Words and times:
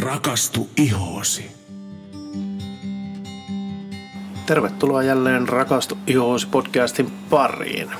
Rakastu 0.00 0.68
ihoosi. 0.76 1.50
Tervetuloa 4.46 5.02
jälleen 5.02 5.48
Rakastu 5.48 5.98
ihoosi 6.06 6.46
podcastin 6.46 7.10
pariin. 7.30 7.90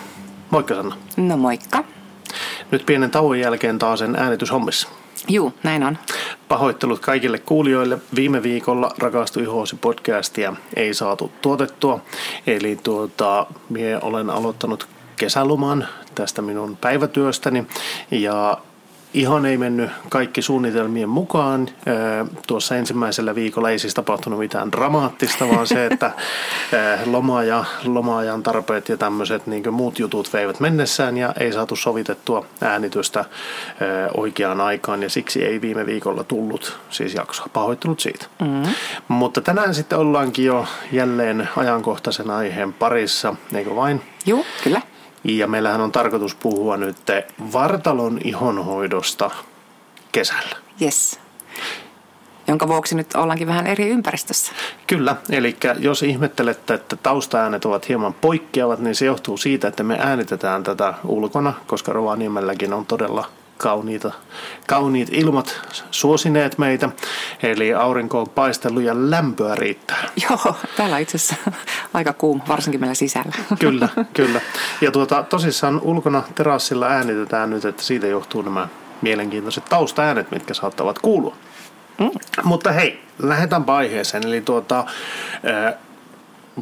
Moikka 0.51 0.75
Sanna. 0.75 0.97
No 1.17 1.37
moikka. 1.37 1.85
Nyt 2.71 2.87
pienen 2.87 3.11
tauon 3.11 3.41
jälkeen 3.41 3.79
taas 3.79 3.99
sen 3.99 4.17
äänityshommissa. 4.17 4.89
Juu, 5.29 5.55
näin 5.63 5.83
on. 5.83 5.99
Pahoittelut 6.49 7.01
kaikille 7.01 7.39
kuulijoille. 7.39 7.99
Viime 8.15 8.43
viikolla 8.43 8.91
Rakastu 8.99 9.41
ihoosi 9.41 9.77
podcastia 9.77 10.55
ei 10.77 10.95
saatu 10.95 11.33
tuotettua. 11.43 12.01
Eli 12.47 12.79
tuota, 12.83 13.47
minä 13.69 13.99
olen 14.03 14.31
aloittanut 14.31 14.89
kesäloman 15.17 15.89
tästä 16.15 16.43
minun 16.43 16.77
päivätyöstäni 16.77 17.67
ja 18.11 18.59
ihan 19.17 19.47
ei 19.47 19.59
mennyt 19.59 19.91
kaikki 20.09 20.43
suunnitelmien 20.43 21.09
mukaan. 21.09 21.69
Tuossa 22.47 22.77
ensimmäisellä 22.77 23.35
viikolla 23.35 23.71
ei 23.71 23.79
siis 23.79 23.95
tapahtunut 23.95 24.39
mitään 24.39 24.73
dramaattista, 24.73 25.49
vaan 25.49 25.67
se, 25.67 25.87
että 25.87 26.11
loma 27.07 27.43
ja 27.43 27.65
lomaajan 27.85 28.43
tarpeet 28.43 28.89
ja 28.89 28.97
tämmöiset 28.97 29.47
niin 29.47 29.75
muut 29.75 29.99
jutut 29.99 30.33
veivät 30.33 30.61
mennessään 30.61 31.17
ja 31.17 31.35
ei 31.41 31.53
saatu 31.53 31.77
sovitettua 31.77 32.47
äänitystä 32.61 33.25
oikeaan 34.17 34.61
aikaan 34.61 35.03
ja 35.03 35.11
siksi 35.11 35.45
ei 35.45 35.61
viime 35.61 35.87
viikolla 35.87 36.25
tullut 36.25 36.79
siis 36.91 37.15
jaksoa. 37.15 37.47
Pahoittelut 37.53 38.01
siitä. 38.01 38.27
Mm-hmm. 38.41 38.75
Mutta 39.09 39.41
tänään 39.41 39.75
sitten 39.75 39.99
ollaankin 39.99 40.45
jo 40.45 40.67
jälleen 40.93 41.49
ajankohtaisen 41.57 42.31
aiheen 42.31 42.73
parissa, 42.73 43.35
eikö 43.55 43.77
vain? 43.77 44.03
Joo, 44.27 44.45
kyllä. 44.65 44.81
Ja 45.27 45.47
meillähän 45.47 45.81
on 45.81 45.93
tarkoitus 45.93 46.35
puhua 46.35 46.77
nyt 46.77 46.97
vartalon 47.53 48.19
ihonhoidosta 48.25 49.31
kesällä. 50.13 50.57
Yes. 50.83 51.21
Jonka 52.49 52.69
vuoksi 52.69 52.95
nyt 52.95 53.15
ollaankin 53.15 53.47
vähän 53.47 53.67
eri 53.67 53.89
ympäristössä. 53.89 54.53
Kyllä, 54.87 55.17
eli 55.31 55.57
jos 55.79 56.03
ihmettelette, 56.03 56.75
että 56.75 56.97
taustaäänet 56.97 57.65
ovat 57.65 57.89
hieman 57.89 58.15
poikkeavat, 58.15 58.79
niin 58.79 58.95
se 58.95 59.05
johtuu 59.07 59.37
siitä, 59.37 59.69
että 59.69 59.83
me 59.83 59.99
äänitetään 60.01 60.63
tätä 60.63 60.95
ulkona, 61.05 61.53
koska 61.67 61.93
Rovaniemelläkin 61.93 62.73
on 62.73 62.87
todella 62.87 63.29
kauniita, 63.57 64.13
kauniit 64.67 65.09
ilmat 65.13 65.61
suosineet 65.91 66.59
meitä. 66.59 66.89
Eli 67.43 67.75
aurinko 67.75 68.21
on 68.21 68.29
paistellut 68.29 68.83
ja 68.83 68.95
lämpöä 68.97 69.55
riittää. 69.55 70.09
Joo, 70.31 70.57
täällä 70.77 70.99
itse 70.99 71.17
asiassa 71.17 71.53
aika 71.95 72.13
kuuma, 72.13 72.45
varsinkin 72.49 72.81
meillä 72.81 72.95
sisällä. 72.95 73.37
Kyllä, 73.61 73.89
kyllä. 74.15 74.41
Ja 74.81 74.91
tuota, 74.91 75.23
tosissaan 75.23 75.81
ulkona 75.81 76.23
terassilla 76.35 76.87
äänitetään 76.87 77.51
nyt, 77.51 77.65
että 77.65 77.83
siitä 77.83 78.07
johtuu 78.07 78.43
nämä 78.43 78.69
mielenkiintoiset 79.03 79.65
taustaäänet, 79.65 80.31
mitkä 80.31 80.55
saattavat 80.55 80.99
kuulua. 80.99 81.37
Mm. 81.99 82.11
Mutta 82.45 82.73
hei, 82.73 83.03
lähdetäänpä 83.19 83.75
aiheeseen. 83.75 84.27
Eli 84.27 84.41
tuota, 84.41 84.79
äh, 84.79 85.75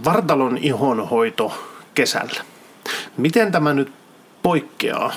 vartalon 0.05 0.59
ihonhoito 0.59 1.65
kesällä. 1.95 2.41
Miten 3.17 3.53
tämä 3.53 3.75
nyt 3.75 3.93
poikkeaa 4.43 5.13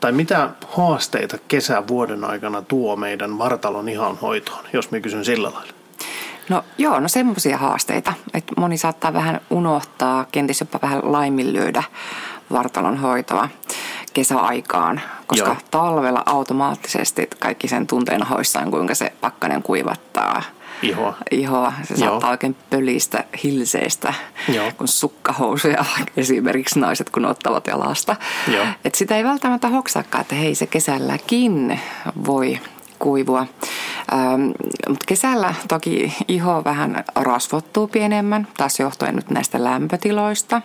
tai 0.00 0.12
mitä 0.12 0.50
haasteita 0.68 1.38
kesä 1.48 1.82
vuoden 1.88 2.24
aikana 2.24 2.62
tuo 2.62 2.96
meidän 2.96 3.38
vartalon 3.38 3.88
ihonhoitoon, 3.88 4.64
jos 4.72 4.90
me 4.90 5.00
kysyn 5.00 5.24
sillä 5.24 5.50
lailla? 5.54 5.72
No 6.48 6.64
joo, 6.78 7.00
no 7.00 7.08
semmoisia 7.08 7.56
haasteita, 7.58 8.12
että 8.34 8.52
moni 8.56 8.78
saattaa 8.78 9.12
vähän 9.12 9.40
unohtaa, 9.50 10.26
kenties 10.32 10.60
jopa 10.60 10.78
vähän 10.82 11.12
laiminlyödä 11.12 11.82
vartalon 12.52 12.98
hoitoa 12.98 13.48
kesäaikaan, 14.14 15.00
koska 15.26 15.48
Joo. 15.48 15.56
talvella 15.70 16.22
automaattisesti 16.26 17.28
kaikki 17.38 17.68
sen 17.68 17.86
tunteen 17.86 18.22
hoissaan, 18.22 18.70
kuinka 18.70 18.94
se 18.94 19.12
pakkanen 19.20 19.62
kuivattaa– 19.62 20.42
ihoa. 20.82 21.14
ihoa. 21.30 21.72
Se 21.82 21.94
Joo. 21.94 22.10
saattaa 22.10 22.30
oikein 22.30 22.56
pölistä 22.70 23.24
hilseistä, 23.44 24.14
Joo. 24.48 24.72
kun 24.78 24.88
sukkahousuja 24.88 25.84
esimerkiksi 26.16 26.80
naiset 26.80 27.10
kun 27.10 27.24
ottavat 27.24 27.66
jalasta. 27.66 28.16
Joo. 28.52 28.66
Et 28.84 28.94
sitä 28.94 29.16
ei 29.16 29.24
välttämättä 29.24 29.68
hoksaakaan, 29.68 30.22
että 30.22 30.34
hei 30.34 30.54
se 30.54 30.66
kesälläkin 30.66 31.80
voi 32.26 32.60
kuivua. 32.98 33.46
Ähm, 34.12 34.42
mutta 34.88 35.04
kesällä 35.06 35.54
toki 35.68 36.12
iho 36.28 36.64
vähän 36.64 37.04
rasvottuu 37.14 37.88
pienemmän, 37.88 38.48
taas 38.56 38.80
johtuen 38.80 39.16
nyt 39.16 39.30
näistä 39.30 39.64
lämpötiloista. 39.64 40.62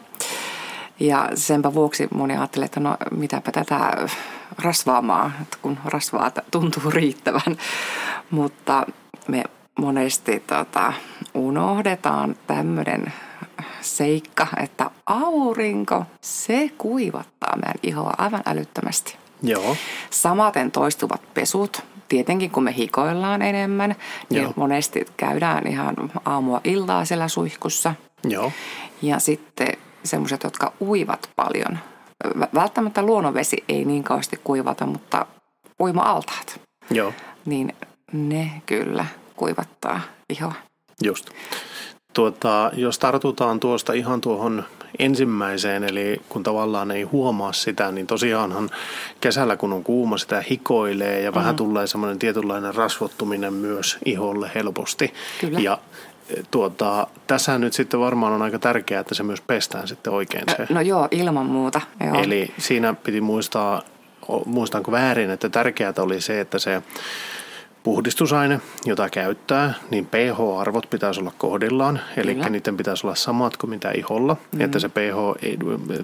Ja 1.00 1.30
senpä 1.36 1.74
vuoksi 1.74 2.08
moni 2.14 2.38
ajattelee, 2.38 2.66
että 2.66 2.80
no 2.80 2.98
mitäpä 3.12 3.52
tätä 3.52 4.08
rasvaamaan, 4.64 5.34
kun 5.62 5.78
rasvaa 5.86 6.32
tuntuu 6.52 6.84
riittävän. 6.92 7.58
Mutta 8.32 8.86
me 9.28 9.44
monesti 9.80 10.40
tota, 10.40 10.94
unohdetaan 11.34 12.36
tämmöinen 12.48 13.14
seikka, 13.82 14.48
että 14.64 14.92
aurinko, 15.06 16.06
se 16.22 16.70
kuivattaa 16.78 17.56
meidän 17.56 17.80
ihoa 17.84 18.14
aivan 18.18 18.42
älyttömästi. 18.46 19.18
Joo. 19.42 19.76
Samaten 20.10 20.72
toistuvat 20.72 21.22
pesut. 21.34 21.82
Tietenkin 22.10 22.52
kun 22.52 22.64
me 22.64 22.76
hikoillaan 22.76 23.42
enemmän, 23.42 23.96
niin 24.30 24.44
Joo. 24.44 24.54
monesti 24.56 25.06
käydään 25.18 25.68
ihan 25.68 25.96
aamua 26.26 26.62
iltaa 26.64 27.06
siellä 27.06 27.28
suihkussa. 27.28 27.96
Joo. 28.24 28.52
Ja 29.02 29.20
sitten 29.20 29.68
semmoiset, 30.04 30.44
jotka 30.44 30.74
uivat 30.82 31.30
paljon. 31.36 31.80
Välttämättä 32.54 33.02
luonnonvesi 33.02 33.64
ei 33.70 33.86
niin 33.86 34.04
kauheasti 34.04 34.40
kuivata, 34.44 34.86
mutta 34.86 35.26
uima-altaat. 35.80 36.62
Joo. 36.90 37.14
Niin 37.46 37.76
ne 38.12 38.52
kyllä 38.66 39.06
kuivattaa 39.36 40.02
ihoa. 40.30 40.54
Just. 41.04 41.30
Tuota, 42.14 42.72
jos 42.74 43.00
tartutaan 43.00 43.60
tuosta 43.60 43.94
ihan 43.94 44.22
tuohon 44.22 44.64
ensimmäiseen, 45.00 45.84
eli 45.84 46.22
kun 46.30 46.44
tavallaan 46.44 46.92
ei 46.92 47.04
huomaa 47.04 47.54
sitä, 47.54 47.92
niin 47.92 48.08
tosiaanhan 48.08 48.70
kesällä 49.22 49.58
kun 49.58 49.74
on 49.74 49.84
kuuma, 49.84 50.18
sitä 50.18 50.44
hikoilee 50.50 51.22
ja 51.22 51.32
mm. 51.32 51.36
vähän 51.36 51.56
tulee 51.56 51.88
semmoinen 51.88 52.20
tietynlainen 52.20 52.76
rasvottuminen 52.76 53.54
myös 53.54 53.98
iholle 54.06 54.52
helposti. 54.56 55.14
Kyllä. 55.42 55.60
Ja 55.60 55.78
e, 56.30 56.44
tuota, 56.52 57.08
tässä 57.28 57.58
nyt 57.58 57.74
sitten 57.74 58.00
varmaan 58.00 58.34
on 58.34 58.42
aika 58.42 58.60
tärkeää, 58.60 59.02
että 59.02 59.16
se 59.16 59.24
myös 59.24 59.42
pestään 59.42 59.88
sitten 59.88 60.14
oikein 60.14 60.44
se. 60.58 60.68
No 60.70 60.82
joo, 60.82 61.08
ilman 61.12 61.46
muuta. 61.46 61.82
Joo. 62.06 62.24
Eli 62.24 62.54
siinä 62.58 62.94
piti 62.94 63.22
muistaa, 63.22 63.82
muistanko 64.46 64.92
väärin, 64.92 65.30
että 65.30 65.50
tärkeää 65.50 65.94
oli 66.00 66.22
se, 66.22 66.40
että 66.40 66.60
se 66.60 66.82
puhdistusaine, 67.84 68.62
jota 68.86 69.10
käyttää, 69.10 69.74
niin 69.90 70.06
pH-arvot 70.06 70.90
pitäisi 70.90 71.20
olla 71.20 71.32
kohdillaan, 71.38 72.00
eli 72.18 72.34
Kyllä. 72.36 72.50
niiden 72.50 72.78
pitäisi 72.78 73.08
olla 73.08 73.16
samat 73.16 73.58
kuin 73.58 73.70
mitä 73.70 73.92
iholla, 73.92 74.34
mm-hmm. 74.34 74.62
että 74.62 74.80
se 74.80 74.90
pH 74.90 75.44
ei, 75.44 75.58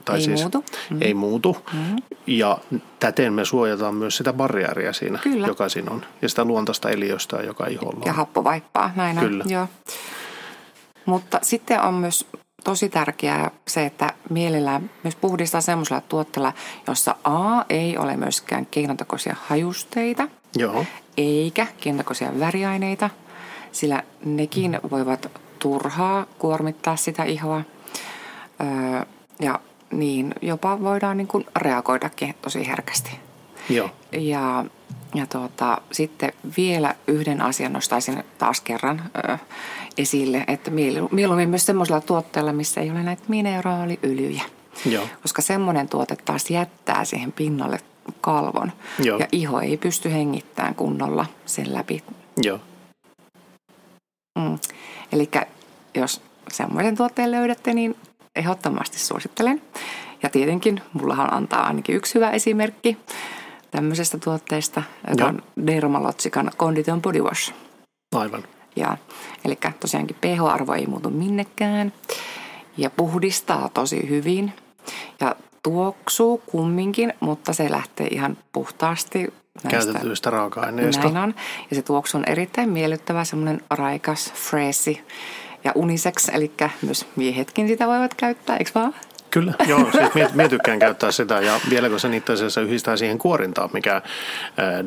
tai 0.05 0.15
ei 0.15 0.21
siis 0.21 0.41
muutu. 0.41 0.57
Mm-hmm. 0.57 1.01
ei 1.01 1.13
muutu. 1.13 1.57
Mm-hmm. 1.73 1.97
Ja 2.27 2.57
täten 2.99 3.33
me 3.33 3.45
suojataan 3.45 3.95
myös 3.95 4.17
sitä 4.17 4.33
barriaria 4.33 4.93
siinä, 4.93 5.19
Kyllä. 5.23 5.47
joka 5.47 5.69
siinä 5.69 5.91
on, 5.91 6.05
ja 6.21 6.29
sitä 6.29 6.45
luontaista 6.45 6.89
eliöstä, 6.89 7.37
joka 7.37 7.67
iholla 7.67 7.97
on. 7.97 8.05
Ja 8.05 8.13
happovaippaa, 8.13 8.91
näin 8.95 9.17
on. 9.17 9.23
Kyllä. 9.23 9.43
Joo. 9.47 9.67
Mutta 11.05 11.39
sitten 11.41 11.81
on 11.81 11.93
myös 11.93 12.25
tosi 12.63 12.89
tärkeää 12.89 13.51
se, 13.67 13.85
että 13.85 14.13
mielellään 14.29 14.89
myös 15.03 15.15
puhdistaa 15.15 15.61
semmoisella 15.61 16.01
tuotteella, 16.01 16.53
jossa 16.87 17.15
A 17.23 17.65
ei 17.69 17.97
ole 17.97 18.17
myöskään 18.17 18.65
keinotekoisia 18.65 19.35
hajusteita– 19.47 20.27
Joo. 20.57 20.85
Eikä 21.19 21.67
keinotekoisia 21.79 22.39
väriaineita, 22.39 23.09
sillä 23.71 24.03
nekin 24.25 24.79
voivat 24.91 25.31
turhaa 25.59 26.25
kuormittaa 26.39 26.95
sitä 26.95 27.23
ihoa. 27.23 27.61
Öö, 28.61 29.05
ja 29.39 29.59
niin 29.91 30.33
jopa 30.41 30.81
voidaan 30.81 31.17
niin 31.17 31.27
kuin 31.27 31.45
reagoidakin 31.55 32.35
tosi 32.41 32.67
herkästi. 32.67 33.11
Joo. 33.69 33.89
Ja, 34.11 34.65
ja 35.15 35.25
tuota, 35.25 35.81
sitten 35.91 36.33
vielä 36.57 36.95
yhden 37.07 37.41
asian 37.41 37.73
nostaisin 37.73 38.23
taas 38.37 38.61
kerran 38.61 39.11
ö, 39.29 39.37
esille, 39.97 40.43
että 40.47 40.71
mieluummin 41.11 41.49
myös 41.49 41.65
semmoisella 41.65 42.01
tuotteella, 42.01 42.53
missä 42.53 42.81
ei 42.81 42.91
ole 42.91 43.03
näitä 43.03 43.23
mineraaliöljyjä. 43.27 44.43
Joo. 44.85 45.05
Koska 45.21 45.41
semmoinen 45.41 45.89
tuote 45.89 46.15
taas 46.15 46.49
jättää 46.49 47.05
siihen 47.05 47.31
pinnalle 47.31 47.79
kalvon. 48.21 48.71
Joo. 48.99 49.19
Ja 49.19 49.27
iho 49.31 49.59
ei 49.59 49.77
pysty 49.77 50.11
hengittämään 50.11 50.75
kunnolla 50.75 51.25
sen 51.45 51.73
läpi. 51.73 52.03
Joo. 52.43 52.59
Mm. 54.39 54.59
Eli 55.11 55.29
jos 55.95 56.21
semmoisen 56.51 56.97
tuotteen 56.97 57.31
löydätte, 57.31 57.73
niin 57.73 57.95
ehdottomasti 58.35 58.99
suosittelen. 58.99 59.61
Ja 60.23 60.29
tietenkin 60.29 60.81
mullahan 60.93 61.33
antaa 61.33 61.67
ainakin 61.67 61.95
yksi 61.95 62.15
hyvä 62.15 62.31
esimerkki 62.31 62.97
tämmöisestä 63.71 64.17
tuotteesta, 64.17 64.83
joka 65.09 65.25
on 65.25 65.43
Dermalotsikan 65.67 66.51
Condition 66.57 67.01
Body 67.01 67.21
Wash. 67.21 67.53
Aivan. 68.15 68.43
Ja, 68.75 68.97
eli 69.45 69.57
tosiaankin 69.79 70.17
pH-arvo 70.21 70.73
ei 70.73 70.87
muutu 70.87 71.09
minnekään 71.09 71.93
ja 72.77 72.89
puhdistaa 72.89 73.69
tosi 73.69 74.09
hyvin. 74.09 74.53
Ja 75.19 75.35
tuoksuu 75.63 76.37
kumminkin, 76.45 77.13
mutta 77.19 77.53
se 77.53 77.71
lähtee 77.71 78.07
ihan 78.07 78.37
puhtaasti 78.51 79.33
näistä. 79.63 79.93
Käytetyistä 79.93 80.29
raaka-aineista. 80.29 81.03
Näin 81.03 81.17
on. 81.17 81.35
Ja 81.69 81.75
se 81.75 81.81
tuoksu 81.81 82.17
on 82.17 82.23
erittäin 82.27 82.69
miellyttävä, 82.69 83.23
semmoinen 83.23 83.61
raikas, 83.69 84.33
freesi 84.33 85.03
ja 85.63 85.71
unisex, 85.75 86.29
eli 86.33 86.51
myös 86.81 87.05
miehetkin 87.15 87.67
sitä 87.67 87.87
voivat 87.87 88.13
käyttää, 88.13 88.57
eikö 88.57 88.71
vaan? 88.75 88.95
Kyllä, 89.31 89.53
joo. 89.67 89.91
Siis 89.91 90.13
mie, 90.15 90.29
mie 90.33 90.49
tykkään 90.49 90.79
käyttää 90.79 91.11
sitä 91.11 91.41
ja 91.41 91.59
vielä 91.69 91.89
kun 91.89 91.99
se 91.99 92.15
itse 92.15 92.33
asiassa 92.33 92.61
yhdistää 92.61 92.97
siihen 92.97 93.17
kuorintaan, 93.17 93.69
mikä 93.73 94.01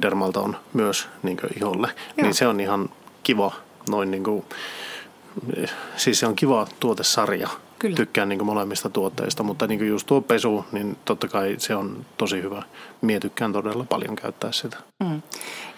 Dermalta 0.02 0.40
on 0.40 0.56
myös 0.72 1.08
niin 1.22 1.38
iholle, 1.56 1.86
niin 1.86 1.96
joo. 2.16 2.24
niin 2.24 2.34
se 2.34 2.46
on 2.46 2.60
ihan 2.60 2.88
kiva 3.22 3.52
noin 3.90 4.10
niin 4.10 4.24
kuin, 4.24 4.44
siis 5.96 6.20
se 6.20 6.26
on 6.26 6.36
kiva 6.36 6.66
tuotesarja. 6.80 7.48
Kyllä. 7.82 7.96
Tykkään 7.96 8.28
niin 8.28 8.46
molemmista 8.46 8.90
tuotteista, 8.90 9.42
mutta 9.42 9.66
niin 9.66 9.88
just 9.88 10.06
tuo 10.06 10.20
pesu, 10.20 10.64
niin 10.72 10.96
totta 11.04 11.28
kai 11.28 11.54
se 11.58 11.74
on 11.74 12.06
tosi 12.16 12.42
hyvä. 12.42 12.62
Mie 13.00 13.20
tykkään 13.20 13.52
todella 13.52 13.84
paljon 13.84 14.16
käyttää 14.16 14.52
sitä. 14.52 14.76
Mm. 15.04 15.22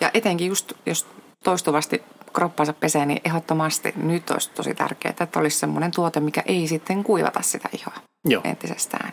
Ja 0.00 0.10
etenkin 0.14 0.48
just, 0.48 0.72
jos 0.86 1.06
toistuvasti 1.44 2.02
kroppansa 2.32 2.72
pesee, 2.72 3.06
niin 3.06 3.20
ehdottomasti 3.24 3.94
nyt 3.96 4.30
olisi 4.30 4.50
tosi 4.50 4.74
tärkeää, 4.74 5.14
että 5.20 5.40
olisi 5.40 5.58
semmoinen 5.58 5.90
tuote, 5.90 6.20
mikä 6.20 6.42
ei 6.46 6.68
sitten 6.68 7.04
kuivata 7.04 7.42
sitä 7.42 7.68
ihoa 7.72 7.94
Joo. 8.24 8.42
entisestään. 8.44 9.12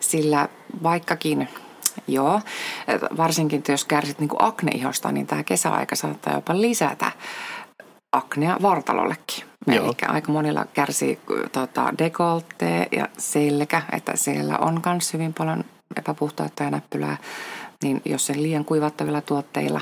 Sillä 0.00 0.48
vaikkakin 0.82 1.48
Joo, 2.08 2.40
varsinkin 3.16 3.62
jos 3.68 3.84
kärsit 3.84 4.18
niin 4.18 4.30
akneihosta, 4.38 5.12
niin 5.12 5.26
tämä 5.26 5.42
kesäaika 5.42 5.96
saattaa 5.96 6.34
jopa 6.34 6.60
lisätä 6.60 7.12
aknea 8.12 8.56
vartalollekin. 8.62 9.49
Joo. 9.66 9.84
Eli 9.84 9.94
aika 10.08 10.32
monilla 10.32 10.64
kärsii 10.64 11.18
tota, 11.52 11.94
dekolte 11.98 12.86
ja 12.92 13.08
selkä, 13.18 13.82
että 13.92 14.16
siellä 14.16 14.58
on 14.58 14.80
myös 14.86 15.12
hyvin 15.12 15.34
paljon 15.34 15.64
epäpuhtautta 15.96 16.62
ja 16.62 16.70
näppylää. 16.70 17.16
Niin 17.82 18.02
jos 18.04 18.26
sen 18.26 18.42
liian 18.42 18.64
kuivattavilla 18.64 19.20
tuotteilla 19.20 19.80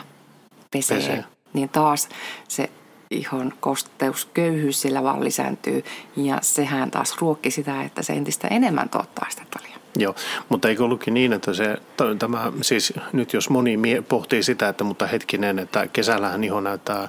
pesee, 0.71 0.99
pesee. 0.99 1.25
niin 1.53 1.69
taas 1.69 2.09
se 2.49 2.71
ihon 3.11 3.53
kosteusköyhyys 3.61 4.81
sillä 4.83 5.03
vaan 5.03 5.25
lisääntyy. 5.25 5.85
Ja 6.17 6.39
sehän 6.43 6.91
taas 6.91 7.17
ruokki 7.21 7.51
sitä, 7.51 7.83
että 7.83 8.03
se 8.03 8.13
entistä 8.13 8.49
enemmän 8.49 8.89
tuottaa 8.89 9.27
sitä 9.31 9.43
talia. 9.51 9.79
Joo, 9.97 10.15
mutta 10.49 10.69
eikö 10.69 10.85
ollutkin 10.85 11.15
niin, 11.15 11.33
että 11.33 11.55
se, 11.55 11.77
tämä, 12.19 12.53
siis 12.63 12.93
nyt 13.13 13.33
jos 13.33 13.51
moni 13.51 13.79
pohtii 14.09 14.43
sitä, 14.43 14.69
että 14.69 14.85
mutta 14.85 15.07
hetkinen, 15.07 15.59
että 15.59 15.87
kesällähän 15.87 16.45
iho 16.45 16.61
näyttää 16.61 17.09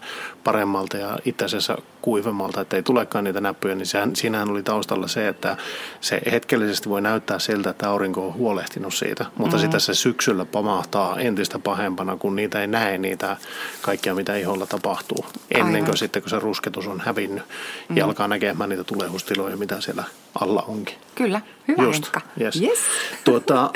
paremmalta 0.49 0.97
ja 0.97 1.17
itse 1.25 1.45
asiassa 1.45 1.77
kuivemmalta, 2.01 2.61
että 2.61 2.75
ei 2.75 2.83
tulekaan 2.83 3.23
niitä 3.23 3.41
näppyjä, 3.41 3.75
niin 3.75 3.85
sehän, 3.85 4.15
siinähän 4.15 4.49
oli 4.49 4.63
taustalla 4.63 5.07
se, 5.07 5.27
että 5.27 5.57
se 6.01 6.21
hetkellisesti 6.31 6.89
voi 6.89 7.01
näyttää 7.01 7.39
siltä, 7.39 7.69
että 7.69 7.89
aurinko 7.89 8.27
on 8.27 8.33
huolehtinut 8.33 8.93
siitä, 8.93 9.25
mutta 9.35 9.57
mm-hmm. 9.57 9.67
sitä 9.67 9.79
se 9.79 9.93
syksyllä 9.93 10.45
pamahtaa 10.45 11.19
entistä 11.19 11.59
pahempana, 11.59 12.15
kun 12.15 12.35
niitä 12.35 12.61
ei 12.61 12.67
näe 12.67 12.97
niitä 12.97 13.37
kaikkia, 13.81 14.15
mitä 14.15 14.35
iholla 14.35 14.65
tapahtuu, 14.65 15.25
ennen 15.51 15.71
kuin 15.71 15.83
Aivan. 15.83 15.97
sitten, 15.97 16.21
kun 16.21 16.29
se 16.29 16.39
rusketus 16.39 16.87
on 16.87 16.99
hävinnyt 16.99 17.43
mm-hmm. 17.43 17.97
ja 17.97 18.05
alkaa 18.05 18.27
näkemään 18.27 18.69
niitä 18.69 18.83
tulehustiloja, 18.83 19.57
mitä 19.57 19.81
siellä 19.81 20.03
alla 20.41 20.61
onkin. 20.61 20.95
Kyllä, 21.15 21.41
hyvä 21.67 21.83
Just, 21.83 22.07
yes. 22.41 22.61
yes. 22.61 22.79
Tuota, 23.23 23.71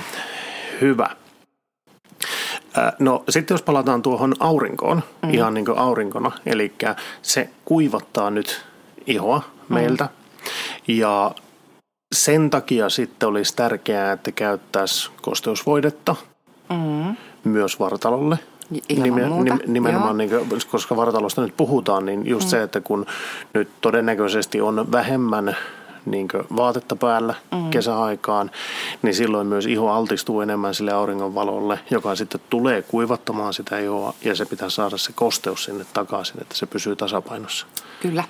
hyvä. 0.80 1.10
No 2.98 3.24
sitten 3.28 3.54
jos 3.54 3.62
palataan 3.62 4.02
tuohon 4.02 4.34
aurinkoon, 4.40 5.02
mm. 5.22 5.34
ihan 5.34 5.54
niin 5.54 5.64
kuin 5.64 5.78
aurinkona, 5.78 6.32
eli 6.46 6.72
se 7.22 7.50
kuivattaa 7.64 8.30
nyt 8.30 8.64
ihoa 9.06 9.38
mm. 9.68 9.74
meiltä. 9.74 10.08
Ja 10.88 11.34
sen 12.14 12.50
takia 12.50 12.88
sitten 12.88 13.28
olisi 13.28 13.56
tärkeää, 13.56 14.12
että 14.12 14.32
käyttäisi 14.32 15.10
kosteusvoidetta 15.22 16.16
mm. 16.70 17.16
myös 17.44 17.80
vartalolle. 17.80 18.38
Nime, 18.88 19.22
nimenomaan, 19.66 20.18
niin 20.18 20.30
kuin, 20.30 20.48
koska 20.70 20.96
vartalosta 20.96 21.42
nyt 21.42 21.56
puhutaan, 21.56 22.06
niin 22.06 22.26
just 22.26 22.46
mm. 22.46 22.50
se, 22.50 22.62
että 22.62 22.80
kun 22.80 23.06
nyt 23.54 23.68
todennäköisesti 23.80 24.60
on 24.60 24.92
vähemmän 24.92 25.56
niin 26.06 26.28
vaatetta 26.56 26.96
päällä 26.96 27.34
mm. 27.52 27.70
kesäaikaan, 27.70 28.50
niin 29.02 29.14
silloin 29.14 29.46
myös 29.46 29.66
iho 29.66 29.90
altistuu 29.90 30.40
enemmän 30.40 30.74
sille 30.74 30.92
auringonvalolle, 30.92 31.80
joka 31.90 32.16
sitten 32.16 32.40
tulee 32.50 32.82
kuivattamaan 32.82 33.54
sitä 33.54 33.78
ihoa 33.78 34.14
ja 34.24 34.34
se 34.34 34.44
pitää 34.44 34.70
saada 34.70 34.96
se 34.96 35.12
kosteus 35.12 35.64
sinne 35.64 35.84
takaisin, 35.92 36.40
että 36.40 36.54
se 36.56 36.66
pysyy 36.66 36.96
tasapainossa. 36.96 37.66
Kyllä. 38.02 38.24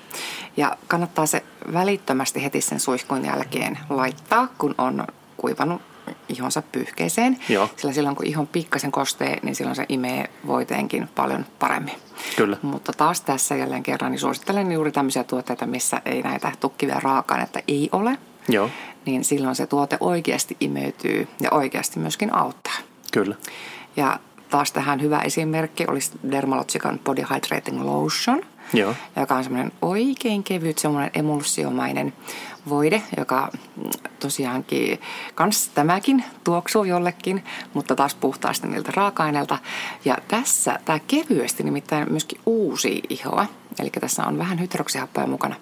Ja 0.57 0.77
kannattaa 0.87 1.25
se 1.25 1.43
välittömästi 1.73 2.43
heti 2.43 2.61
sen 2.61 2.79
suihkun 2.79 3.25
jälkeen 3.25 3.79
laittaa, 3.89 4.47
kun 4.57 4.75
on 4.77 5.07
kuivannut 5.37 5.81
ihonsa 6.29 6.63
pyyhkeeseen. 6.71 7.37
Joo. 7.49 7.69
Sillä 7.77 7.93
silloin 7.93 8.15
kun 8.15 8.25
ihon 8.25 8.47
pikkasen 8.47 8.91
kostee, 8.91 9.39
niin 9.43 9.55
silloin 9.55 9.75
se 9.75 9.85
imee 9.89 10.29
voiteenkin 10.47 11.09
paljon 11.15 11.45
paremmin. 11.59 11.95
Kyllä. 12.35 12.57
Mutta 12.61 12.93
taas 12.93 13.21
tässä 13.21 13.55
jälleen 13.55 13.83
kerran 13.83 14.11
niin 14.11 14.19
suosittelen 14.19 14.71
juuri 14.71 14.91
tämmöisiä 14.91 15.23
tuotteita, 15.23 15.65
missä 15.65 16.01
ei 16.05 16.21
näitä 16.21 16.51
tukkivia 16.59 16.99
raaka-aineita 16.99 17.59
ei 17.67 17.89
ole. 17.91 18.17
Joo. 18.49 18.69
Niin 19.05 19.23
silloin 19.23 19.55
se 19.55 19.67
tuote 19.67 19.97
oikeasti 19.99 20.57
imeytyy 20.59 21.27
ja 21.41 21.49
oikeasti 21.51 21.99
myöskin 21.99 22.35
auttaa. 22.35 22.73
Kyllä. 23.13 23.35
Ja 23.95 24.19
taas 24.49 24.71
tähän 24.71 25.01
hyvä 25.01 25.19
esimerkki 25.19 25.85
olisi 25.87 26.11
Dermalogican 26.31 26.99
Body 27.03 27.21
Hydrating 27.21 27.81
Lotion, 27.81 28.41
Joo. 28.73 28.95
joka 29.15 29.35
on 29.35 29.43
semmoinen 29.43 29.71
oikein 29.81 30.43
kevyt, 30.43 30.77
semmoinen 30.77 31.11
emulsiomainen 31.13 32.13
voide, 32.69 33.01
joka 33.17 33.49
tosiaankin, 34.19 35.01
kans 35.35 35.69
tämäkin 35.69 36.23
tuoksuu 36.43 36.83
jollekin, 36.83 37.43
mutta 37.73 37.95
taas 37.95 38.15
puhtaasti 38.15 38.67
niiltä 38.67 38.91
raaka-aineilta. 38.95 39.57
Ja 40.05 40.17
tässä 40.27 40.79
tämä 40.85 40.99
kevyesti 40.99 41.63
nimittäin 41.63 42.11
myöskin 42.11 42.41
uusi 42.45 43.01
ihoa, 43.09 43.45
eli 43.79 43.89
tässä 43.89 44.23
on 44.25 44.37
vähän 44.37 44.59
hydroksihappoja 44.59 45.27
mukana, 45.27 45.55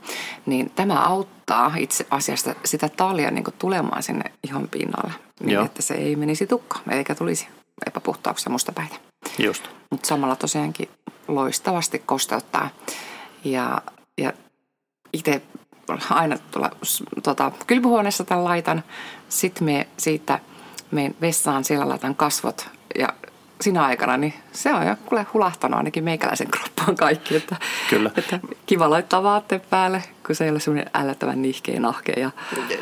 niin 0.45 0.71
tämä 0.75 1.05
auttaa 1.05 1.73
itse 1.77 2.07
asiassa 2.09 2.55
sitä 2.65 2.89
talia 2.89 3.31
niin 3.31 3.45
tulemaan 3.59 4.03
sinne 4.03 4.31
ihon 4.47 4.67
pinnalle, 4.67 5.13
niin 5.39 5.53
Joo. 5.53 5.65
että 5.65 5.81
se 5.81 5.93
ei 5.93 6.15
menisi 6.15 6.47
tukkaan 6.47 6.93
eikä 6.93 7.15
tulisi 7.15 7.47
epäpuhtauksia 7.87 8.51
mustapäitä. 8.51 8.95
Just. 9.39 9.67
Mutta 9.91 10.07
samalla 10.07 10.35
tosiaankin 10.35 10.89
loistavasti 11.27 11.99
kosteuttaa. 11.99 12.69
Ja, 13.43 13.81
ja 14.17 14.33
itse 15.13 15.41
aina 16.09 16.37
tuolla 16.51 16.71
tota, 17.23 17.51
kylpyhuoneessa 17.67 18.23
tämän 18.23 18.43
laitan. 18.43 18.83
Sitten 19.29 19.63
me 19.63 19.87
siitä 19.97 20.39
menen 20.91 21.15
vessaan, 21.21 21.63
siellä 21.63 21.89
laitan 21.89 22.15
kasvot 22.15 22.69
ja 22.99 23.13
sinä 23.61 23.85
aikana, 23.85 24.17
niin 24.17 24.33
se 24.51 24.73
on 24.73 24.87
jo 24.87 24.95
kuule 25.05 25.25
hulahtanut 25.33 25.77
ainakin 25.77 26.03
meikäläisen 26.03 26.47
kroppaan 26.51 26.95
kaikki. 26.95 27.35
Että, 27.35 27.55
Kyllä. 27.89 28.11
Että 28.17 28.39
kiva 28.65 28.89
laittaa 28.89 29.23
vaatteet 29.23 29.69
päälle, 29.69 30.03
kun 30.27 30.35
se 30.35 30.43
ei 30.43 30.49
ole 30.49 30.59
semmoinen 30.59 30.91
ällöttävän 30.93 31.41
nihkeä 31.41 31.79
nahke. 31.79 32.11
Ja... 32.11 32.31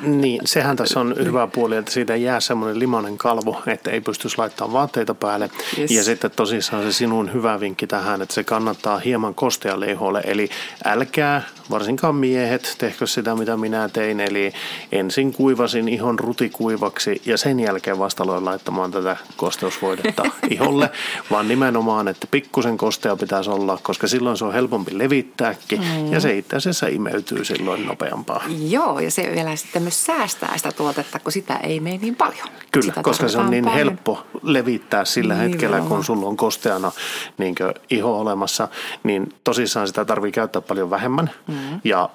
Niin, 0.01 0.41
sehän 0.45 0.75
tässä 0.75 0.99
on 0.99 1.15
hyvä 1.23 1.47
puoli, 1.47 1.77
että 1.77 1.91
siitä 1.91 2.15
jää 2.15 2.39
semmoinen 2.39 2.79
limanen 2.79 3.17
kalvo, 3.17 3.61
että 3.67 3.91
ei 3.91 4.01
pystyisi 4.01 4.37
laittamaan 4.37 4.73
vaatteita 4.73 5.13
päälle. 5.13 5.49
Yes. 5.77 5.91
Ja 5.91 6.03
sitten 6.03 6.31
tosissaan 6.31 6.83
se 6.83 6.91
sinun 6.91 7.33
hyvä 7.33 7.59
vinkki 7.59 7.87
tähän, 7.87 8.21
että 8.21 8.33
se 8.33 8.43
kannattaa 8.43 8.99
hieman 8.99 9.35
kostealle 9.35 9.91
iholle. 9.91 10.21
Eli 10.25 10.49
älkää, 10.85 11.41
varsinkaan 11.69 12.15
miehet, 12.15 12.75
tehkö 12.77 13.07
sitä 13.07 13.35
mitä 13.35 13.57
minä 13.57 13.89
tein. 13.89 14.19
Eli 14.19 14.53
ensin 14.91 15.33
kuivasin 15.33 15.87
ihon 15.87 16.19
rutikuivaksi 16.19 17.21
ja 17.25 17.37
sen 17.37 17.59
jälkeen 17.59 17.99
vasta 17.99 18.27
laittamaan 18.45 18.91
tätä 18.91 19.17
kosteusvoidetta 19.37 20.23
iholle, 20.67 20.91
vaan 21.31 21.47
nimenomaan, 21.47 22.07
että 22.07 22.27
pikkusen 22.31 22.77
kostea 22.77 23.15
pitäisi 23.15 23.49
olla, 23.49 23.79
koska 23.83 24.07
silloin 24.07 24.37
se 24.37 24.45
on 24.45 24.53
helpompi 24.53 24.97
levittääkin 24.97 25.81
mm. 25.81 26.13
ja 26.13 26.19
se 26.19 26.37
itse 26.37 26.55
asiassa 26.55 26.87
imeytyy 26.87 27.45
silloin 27.45 27.85
nopeampaa. 27.85 28.43
Joo, 28.67 28.99
ja 28.99 29.11
se 29.11 29.31
vielä 29.35 29.55
sitten 29.55 29.81
myös 29.81 30.05
säästää 30.05 30.57
sitä 30.57 30.71
tuotetta, 30.71 31.19
kun 31.19 31.31
sitä 31.31 31.57
ei 31.57 31.79
mene 31.79 31.97
niin 31.97 32.15
paljon. 32.15 32.47
Kyllä, 32.71 32.85
sitä 32.85 33.03
koska 33.03 33.27
se 33.27 33.37
on 33.37 33.49
niin 33.49 33.63
paljon. 33.63 33.79
helppo 33.79 34.27
levittää 34.43 35.05
sillä 35.05 35.33
niin 35.33 35.49
hetkellä, 35.49 35.81
kun 35.81 36.03
sulla 36.03 36.27
on 36.27 36.37
kosteana 36.37 36.91
niin 37.37 37.55
iho 37.89 38.19
olemassa, 38.19 38.67
niin 39.03 39.33
tosissaan 39.43 39.87
sitä 39.87 40.05
tarvii 40.05 40.31
käyttää 40.31 40.61
paljon 40.61 40.89
vähemmän. 40.89 41.29
Mm. 41.47 41.55
Ja 41.83 42.09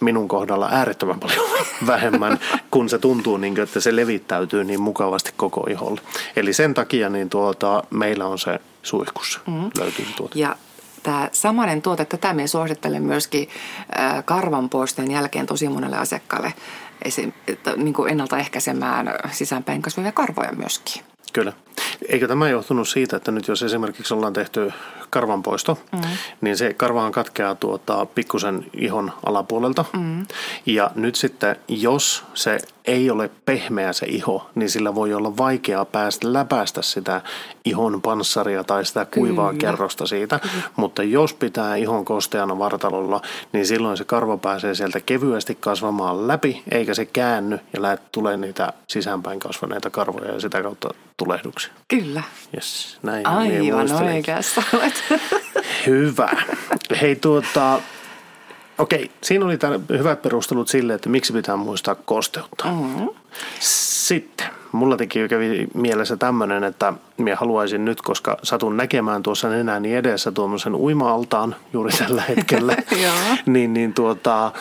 minun 0.00 0.28
kohdalla 0.28 0.68
äärettömän 0.72 1.20
paljon 1.20 1.48
vähemmän, 1.86 2.38
kun 2.70 2.88
se 2.88 2.98
tuntuu, 2.98 3.36
niin 3.36 3.54
kuin, 3.54 3.62
että 3.62 3.80
se 3.80 3.96
levittäytyy 3.96 4.64
niin 4.64 4.80
mukavasti 4.80 5.30
koko 5.36 5.66
iholle. 5.70 6.00
Eli 6.36 6.52
sen 6.52 6.74
takia 6.74 7.08
niin 7.08 7.30
tuota, 7.30 7.82
meillä 7.90 8.26
on 8.26 8.38
se 8.38 8.60
suihkussa 8.82 9.40
mm. 9.46 9.70
löytyy 9.78 10.06
tuote. 10.16 10.38
Ja 10.38 10.56
tämä 11.02 11.28
samainen 11.32 11.82
tuote, 11.82 12.04
tätä 12.04 12.34
me 12.34 12.46
suosittelen 12.46 13.02
myöskin 13.02 13.48
karvan 14.24 14.68
poistojen 14.68 15.10
jälkeen 15.10 15.46
tosi 15.46 15.68
monelle 15.68 15.96
asiakkaalle 15.96 16.54
esim, 17.04 17.32
että, 17.48 17.76
niin 17.76 17.94
kuin 17.94 18.10
ennaltaehkäisemään 18.10 19.14
sisäänpäin 19.30 19.82
kasvavia 19.82 20.12
karvoja 20.12 20.52
myöskin. 20.52 21.02
Kyllä. 21.32 21.52
Eikö 22.08 22.28
tämä 22.28 22.48
johtunut 22.48 22.88
siitä, 22.88 23.16
että 23.16 23.32
nyt 23.32 23.48
jos 23.48 23.62
esimerkiksi 23.62 24.14
ollaan 24.14 24.32
tehty 24.32 24.72
karvanpoisto, 25.10 25.78
mm. 25.92 26.00
niin 26.40 26.56
se 26.56 26.74
karvaan 26.74 27.12
katkeaa 27.12 27.54
tuota 27.54 28.06
pikkusen 28.06 28.66
ihon 28.76 29.12
alapuolelta. 29.26 29.84
Mm. 29.92 30.26
Ja 30.66 30.90
nyt 30.94 31.14
sitten, 31.14 31.56
jos 31.68 32.24
se 32.34 32.58
ei 32.84 33.10
ole 33.10 33.30
pehmeä 33.44 33.92
se 33.92 34.06
iho, 34.06 34.50
niin 34.54 34.70
sillä 34.70 34.94
voi 34.94 35.14
olla 35.14 35.36
vaikeaa 35.36 35.84
päästä 35.84 36.32
läpäistä 36.32 36.82
sitä 36.82 37.20
ihon 37.64 38.02
panssaria 38.02 38.64
tai 38.64 38.84
sitä 38.84 39.06
kuivaa 39.14 39.52
Kyllä. 39.52 39.60
kerrosta 39.60 40.06
siitä. 40.06 40.38
Kyllä. 40.38 40.54
Mutta 40.76 41.02
jos 41.02 41.34
pitää 41.34 41.76
ihon 41.76 42.04
kosteana 42.04 42.58
vartalolla, 42.58 43.20
niin 43.52 43.66
silloin 43.66 43.96
se 43.96 44.04
karva 44.04 44.36
pääsee 44.36 44.74
sieltä 44.74 45.00
kevyesti 45.00 45.54
kasvamaan 45.54 46.28
läpi, 46.28 46.62
eikä 46.70 46.94
se 46.94 47.04
käänny 47.04 47.58
ja 47.72 47.82
lähde 47.82 48.02
tulee 48.12 48.36
niitä 48.36 48.72
sisäänpäin 48.88 49.40
kasvaneita 49.40 49.90
karvoja 49.90 50.32
ja 50.32 50.40
sitä 50.40 50.62
kautta 50.62 50.94
tulehduksia. 51.16 51.72
Kyllä. 51.88 52.22
Yes, 52.54 52.98
näin 53.02 53.26
Aivan 53.26 53.92
oikeassa 53.92 54.62
olet. 54.72 55.04
Hyvä. 55.86 56.30
Hei 57.00 57.16
tuota, 57.16 57.80
okei, 58.78 59.10
siinä 59.22 59.44
oli 59.44 59.58
tämän 59.58 59.80
hyvät 59.88 60.22
perustelut 60.22 60.68
sille, 60.68 60.94
että 60.94 61.08
miksi 61.08 61.32
pitää 61.32 61.56
muistaa 61.56 61.94
kosteutta. 61.94 62.64
Mm-hmm. 62.64 63.08
Sitten, 63.60 64.46
mulla 64.72 64.96
teki 64.96 65.28
kävi 65.28 65.68
mielessä 65.74 66.16
tämmöinen, 66.16 66.64
että 66.64 66.92
minä 67.16 67.36
haluaisin 67.36 67.84
nyt, 67.84 68.02
koska 68.02 68.36
satun 68.42 68.76
näkemään 68.76 69.22
tuossa 69.22 69.48
nenäni 69.48 69.94
edessä 69.94 70.32
tuommoisen 70.32 70.74
uima-altaan 70.74 71.56
juuri 71.72 71.92
tällä 71.92 72.22
hetkellä, 72.28 72.76
niin, 73.46 73.74
niin 73.74 73.94
tuota, 73.94 74.52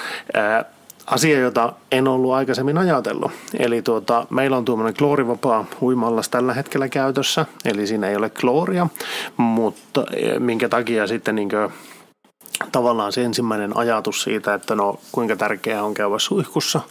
asia, 1.11 1.39
jota 1.39 1.73
en 1.91 2.07
ollut 2.07 2.33
aikaisemmin 2.33 2.77
ajatellut. 2.77 3.31
Eli 3.59 3.81
tuota, 3.81 4.27
meillä 4.29 4.57
on 4.57 4.65
tuommoinen 4.65 4.93
kloorivapaa 4.93 5.65
uimallas 5.81 6.29
tällä 6.29 6.53
hetkellä 6.53 6.89
käytössä, 6.89 7.45
eli 7.65 7.87
siinä 7.87 8.09
ei 8.09 8.15
ole 8.15 8.29
klooria, 8.29 8.87
mutta 9.37 10.05
e, 10.13 10.39
minkä 10.39 10.69
takia 10.69 11.07
sitten 11.07 11.35
niin 11.35 11.49
tavallaan 12.71 13.11
se 13.11 13.23
ensimmäinen 13.23 13.77
ajatus 13.77 14.23
siitä, 14.23 14.53
että 14.53 14.75
no 14.75 14.99
kuinka 15.11 15.35
tärkeää 15.35 15.83
on 15.83 15.93
käydä 15.93 16.19
suihkussa 16.19 16.81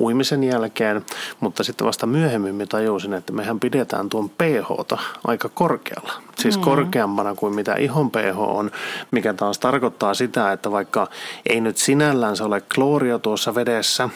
uimisen 0.00 0.44
jälkeen, 0.44 1.04
mutta 1.40 1.64
sitten 1.64 1.86
vasta 1.86 2.06
myöhemmin 2.06 2.54
me 2.54 2.66
tajusin, 2.66 3.14
että 3.14 3.32
mehän 3.32 3.60
pidetään 3.60 4.08
tuon 4.08 4.28
pH 4.30 4.98
aika 5.24 5.48
korkealla. 5.48 6.12
Siis 6.38 6.56
mm. 6.56 6.62
korkeampana 6.62 7.34
kuin 7.34 7.54
mitä 7.54 7.74
ihon 7.74 8.10
pH 8.10 8.38
on, 8.38 8.70
mikä 9.10 9.34
taas 9.34 9.58
tarkoittaa 9.58 10.14
sitä, 10.14 10.52
että 10.52 10.70
vaikka 10.70 11.08
ei 11.46 11.60
nyt 11.60 11.76
sinällään 11.76 12.36
se 12.36 12.44
ole 12.44 12.62
klooria 12.74 13.18
tuossa 13.18 13.54
vedessä, 13.54 14.08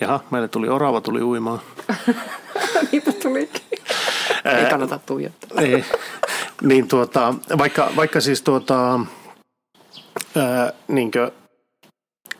Jaha, 0.00 0.20
meille 0.30 0.48
tuli 0.48 0.68
orava 0.68 1.00
tuli 1.00 1.22
uimaan. 1.22 1.60
Niitä 2.92 3.12
tulikin. 3.12 3.62
ei 4.44 4.70
kannata 4.70 5.00
tuijottaa. 5.06 5.60
Ei. 5.60 5.84
Niin 6.62 6.88
tuota, 6.88 7.34
vaikka, 7.58 7.90
vaikka 7.96 8.20
siis 8.20 8.42
tuota, 8.42 9.00
ää, 10.36 10.72
niinkö, 10.88 11.32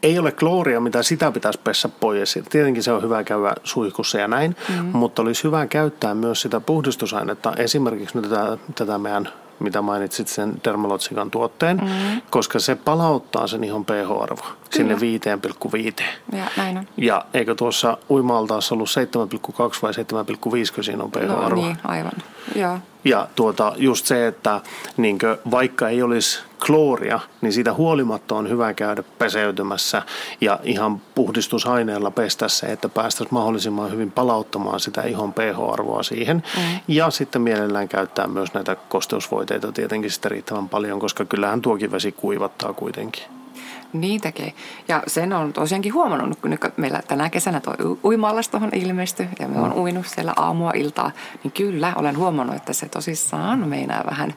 ei 0.03 0.19
ole 0.19 0.33
klooria, 0.33 0.81
mitä 0.81 1.03
sitä 1.03 1.33
pitäisi 1.33 1.61
pessä 1.65 1.89
pois. 1.89 2.39
Tietenkin 2.51 2.83
se 2.83 2.93
on 2.93 3.03
hyvä 3.03 3.25
käydä 3.25 3.55
suihkussa 3.65 4.19
ja 4.19 4.29
näin, 4.29 4.57
mm-hmm. 4.69 4.99
mutta 4.99 5.23
olisi 5.23 5.45
hyvä 5.45 5.67
käyttää 5.67 6.15
myös 6.15 6.43
sitä 6.43 6.61
puhdistusainetta. 6.61 7.53
Esimerkiksi 7.57 8.19
nyt 8.19 8.31
tätä, 8.31 8.59
tätä 8.75 8.99
meidän 8.99 9.29
mitä 9.59 9.83
mainitsit 9.83 10.29
sen 10.29 10.55
Dermalotsikan 10.65 11.31
tuotteen, 11.31 11.77
mm. 11.77 12.23
koska 12.31 12.59
se 12.59 12.75
palauttaa 12.75 13.47
sen 13.47 13.65
ihon 13.65 13.85
pH-arvo 13.85 14.47
sinne 14.71 14.95
5,5. 14.95 16.05
Ja, 16.33 16.45
näin 16.57 16.79
on. 16.79 16.87
ja 16.97 17.25
eikö 17.35 17.55
tuossa 17.55 17.99
uimaltaassa 18.11 18.75
ollut 18.75 18.89
7,2 18.89 19.55
vai 19.83 19.93
7,5, 19.93 20.75
kun 20.75 20.85
siinä 20.85 21.05
on 21.05 21.11
pH-arvo? 21.11 21.61
No 21.61 21.67
niin, 21.67 21.77
aivan. 21.85 22.13
Ja, 22.55 22.79
ja 23.05 23.29
tuota, 23.35 23.73
just 23.77 24.07
se, 24.07 24.27
että 24.27 24.61
niin 24.97 25.19
vaikka 25.51 25.89
ei 25.89 26.03
olisi 26.03 26.39
klooria, 26.67 27.21
niin 27.41 27.53
siitä 27.53 27.73
huolimatta 27.73 28.35
on 28.35 28.49
hyvä 28.49 28.75
käydä 28.75 29.03
peseytymässä 29.19 30.03
ja 30.41 30.61
ihan 30.63 31.01
puhdistusaineella 31.15 32.11
pestä 32.11 32.49
se, 32.49 32.67
että 32.67 32.89
päästäisiin 32.89 33.35
mahdollisimman 33.35 33.93
hyvin 33.93 34.11
palauttamaan 34.11 34.81
sitä 34.81 35.03
ihon 35.03 35.33
pH-arvoa 35.33 36.03
siihen. 36.03 36.43
Mm. 36.57 36.63
Ja 36.89 37.11
sitten 37.11 37.43
mielellään 37.43 37.89
käyttää 37.89 38.27
myös 38.27 38.55
näitä 38.55 38.77
kosteusvoiteita 38.89 39.73
tietenkin 39.73 40.11
sitten 40.11 40.31
riittävän 40.31 40.69
paljon, 40.69 41.01
koska 41.01 41.25
kyllähän 41.25 41.63
tuokin 41.63 41.91
vesi 41.91 42.13
kuivattaa 42.13 42.73
kuitenkin. 42.73 43.25
Niin 43.93 44.21
tekee. 44.21 44.53
Ja 44.89 45.03
sen 45.07 45.33
on 45.33 45.53
tosiaankin 45.53 45.95
huomannut, 45.95 46.41
kun 46.41 46.59
meillä 46.77 47.03
tänä 47.09 47.31
kesänä 47.31 47.61
tuo 47.61 47.75
uimallas 48.05 48.49
tuohon 48.49 48.71
ilmestyi 48.73 49.29
ja 49.39 49.49
me 49.49 49.61
on 49.61 49.71
mm. 49.71 49.79
uinut 49.79 50.07
siellä 50.07 50.33
aamua 50.37 50.73
iltaa, 50.75 51.11
niin 51.43 51.53
kyllä 51.53 51.93
olen 51.97 52.19
huomannut, 52.19 52.57
että 52.57 52.73
se 52.73 52.89
tosissaan 52.89 53.69
meinaa 53.69 54.05
vähän 54.11 54.35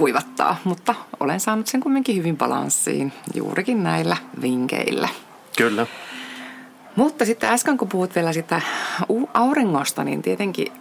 kuivattaa, 0.00 0.56
mutta 0.64 0.94
olen 1.20 1.40
saanut 1.40 1.66
sen 1.66 1.80
kumminkin 1.80 2.16
hyvin 2.16 2.36
balanssiin 2.36 3.12
juurikin 3.34 3.82
näillä 3.82 4.16
vinkeillä. 4.42 5.08
Kyllä. 5.56 5.86
Mutta 6.96 7.24
sitten 7.24 7.50
äsken 7.50 7.78
kun 7.78 7.88
puhut 7.88 8.14
vielä 8.14 8.32
sitä 8.32 8.60
auringosta, 9.34 10.04
niin 10.04 10.22
tietenkin 10.22 10.72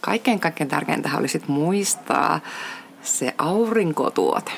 kaikkein 0.00 0.40
kaikkein 0.40 0.70
tärkeintä 0.70 1.10
olisi 1.18 1.42
muistaa 1.46 2.40
se 3.02 3.34
aurinkotuote 3.38 4.52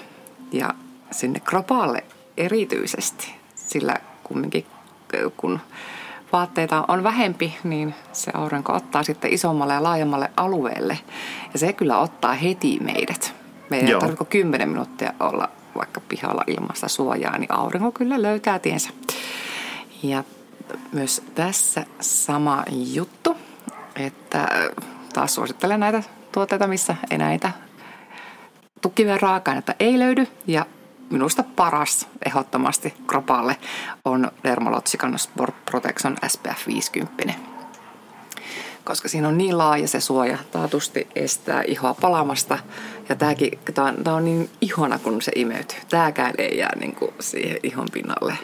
ja 0.52 0.74
sinne 1.10 1.40
kropalle 1.40 2.04
erityisesti, 2.36 3.34
sillä 3.54 3.94
kumminkin 4.24 4.66
kun 5.36 5.60
vaatteita 6.32 6.84
on 6.88 7.02
vähempi, 7.02 7.58
niin 7.64 7.94
se 8.12 8.30
aurinko 8.34 8.72
ottaa 8.72 9.02
sitten 9.02 9.32
isommalle 9.32 9.74
ja 9.74 9.82
laajemmalle 9.82 10.30
alueelle. 10.36 10.98
Ja 11.52 11.58
se 11.58 11.72
kyllä 11.72 11.98
ottaa 11.98 12.34
heti 12.34 12.78
meidät. 12.80 13.37
Meidän 13.70 13.88
ei 13.88 14.00
tarvitse 14.00 14.24
10 14.24 14.68
minuuttia 14.68 15.12
olla 15.20 15.48
vaikka 15.76 16.00
pihalla 16.00 16.44
ilmasta 16.46 16.88
suojaa, 16.88 17.38
niin 17.38 17.52
aurinko 17.52 17.92
kyllä 17.92 18.22
löytää 18.22 18.58
tiensä. 18.58 18.90
Ja 20.02 20.24
myös 20.92 21.22
tässä 21.34 21.86
sama 22.00 22.64
juttu, 22.70 23.36
että 23.96 24.48
taas 25.12 25.34
suosittelen 25.34 25.80
näitä 25.80 26.02
tuotteita, 26.32 26.66
missä 26.66 26.96
ei 27.10 27.18
näitä 27.18 27.52
tukkivia 28.80 29.18
raaka-aineita 29.18 29.74
ei 29.80 29.98
löydy 29.98 30.26
ja 30.46 30.66
minusta 31.10 31.42
paras 31.56 32.08
ehdottomasti 32.26 32.94
kropalle 33.06 33.56
on 34.04 34.30
Dermalotsikan 34.44 35.18
Sport 35.18 35.64
Protection 35.64 36.16
SPF 36.26 36.66
50. 36.66 37.34
Koska 38.84 39.08
siinä 39.08 39.28
on 39.28 39.38
niin 39.38 39.58
laaja 39.58 39.88
se 39.88 40.00
suoja, 40.00 40.38
taatusti 40.50 41.08
estää 41.14 41.62
ihoa 41.66 41.94
palamasta. 41.94 42.58
Ja 43.08 43.16
tämäkin, 43.16 43.58
tämä 43.74 43.88
on, 43.88 44.04
tämä 44.04 44.16
on 44.16 44.24
niin 44.24 44.50
ihona, 44.60 44.98
kun 44.98 45.22
se 45.22 45.32
imeytyy. 45.34 45.78
Tämäkään 45.88 46.34
ei 46.38 46.58
jää 46.58 46.76
niin 46.80 46.94
kuin 46.94 47.10
siihen 47.20 47.58
ihon 47.62 47.86
pinnalle 47.92 48.38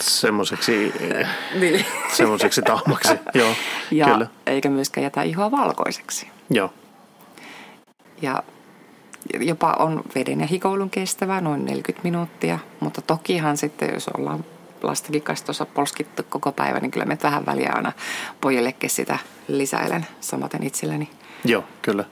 semmoiseksi, 0.00 0.92
niin. 1.60 1.84
semmoiseksi 2.12 2.62
tahmaksi. 2.62 3.14
Joo, 3.34 3.54
ja 3.90 4.06
kyllä. 4.06 4.26
eikä 4.46 4.70
myöskään 4.70 5.02
jätä 5.02 5.22
ihoa 5.22 5.50
valkoiseksi. 5.50 6.28
Joo. 6.50 6.72
Ja 8.22 8.42
jopa 9.40 9.76
on 9.78 10.02
veden 10.14 10.40
ja 10.40 10.46
hikoilun 10.46 10.90
kestävä 10.90 11.40
noin 11.40 11.64
40 11.64 12.04
minuuttia, 12.04 12.58
mutta 12.80 13.02
tokihan 13.02 13.56
sitten, 13.56 13.94
jos 13.94 14.08
ollaan 14.08 14.44
plastilikastossa 14.80 15.66
polskittu 15.66 16.22
koko 16.28 16.52
päivä, 16.52 16.80
niin 16.80 16.90
kyllä 16.90 17.06
me 17.06 17.18
vähän 17.22 17.46
väliä 17.46 17.72
aina 17.74 17.92
pojillekin 18.40 18.90
sitä 18.90 19.18
lisäilen 19.48 20.06
samaten 20.20 20.62
itselleni. 20.62 21.10
Joo, 21.44 21.64
kyllä. 21.82 22.04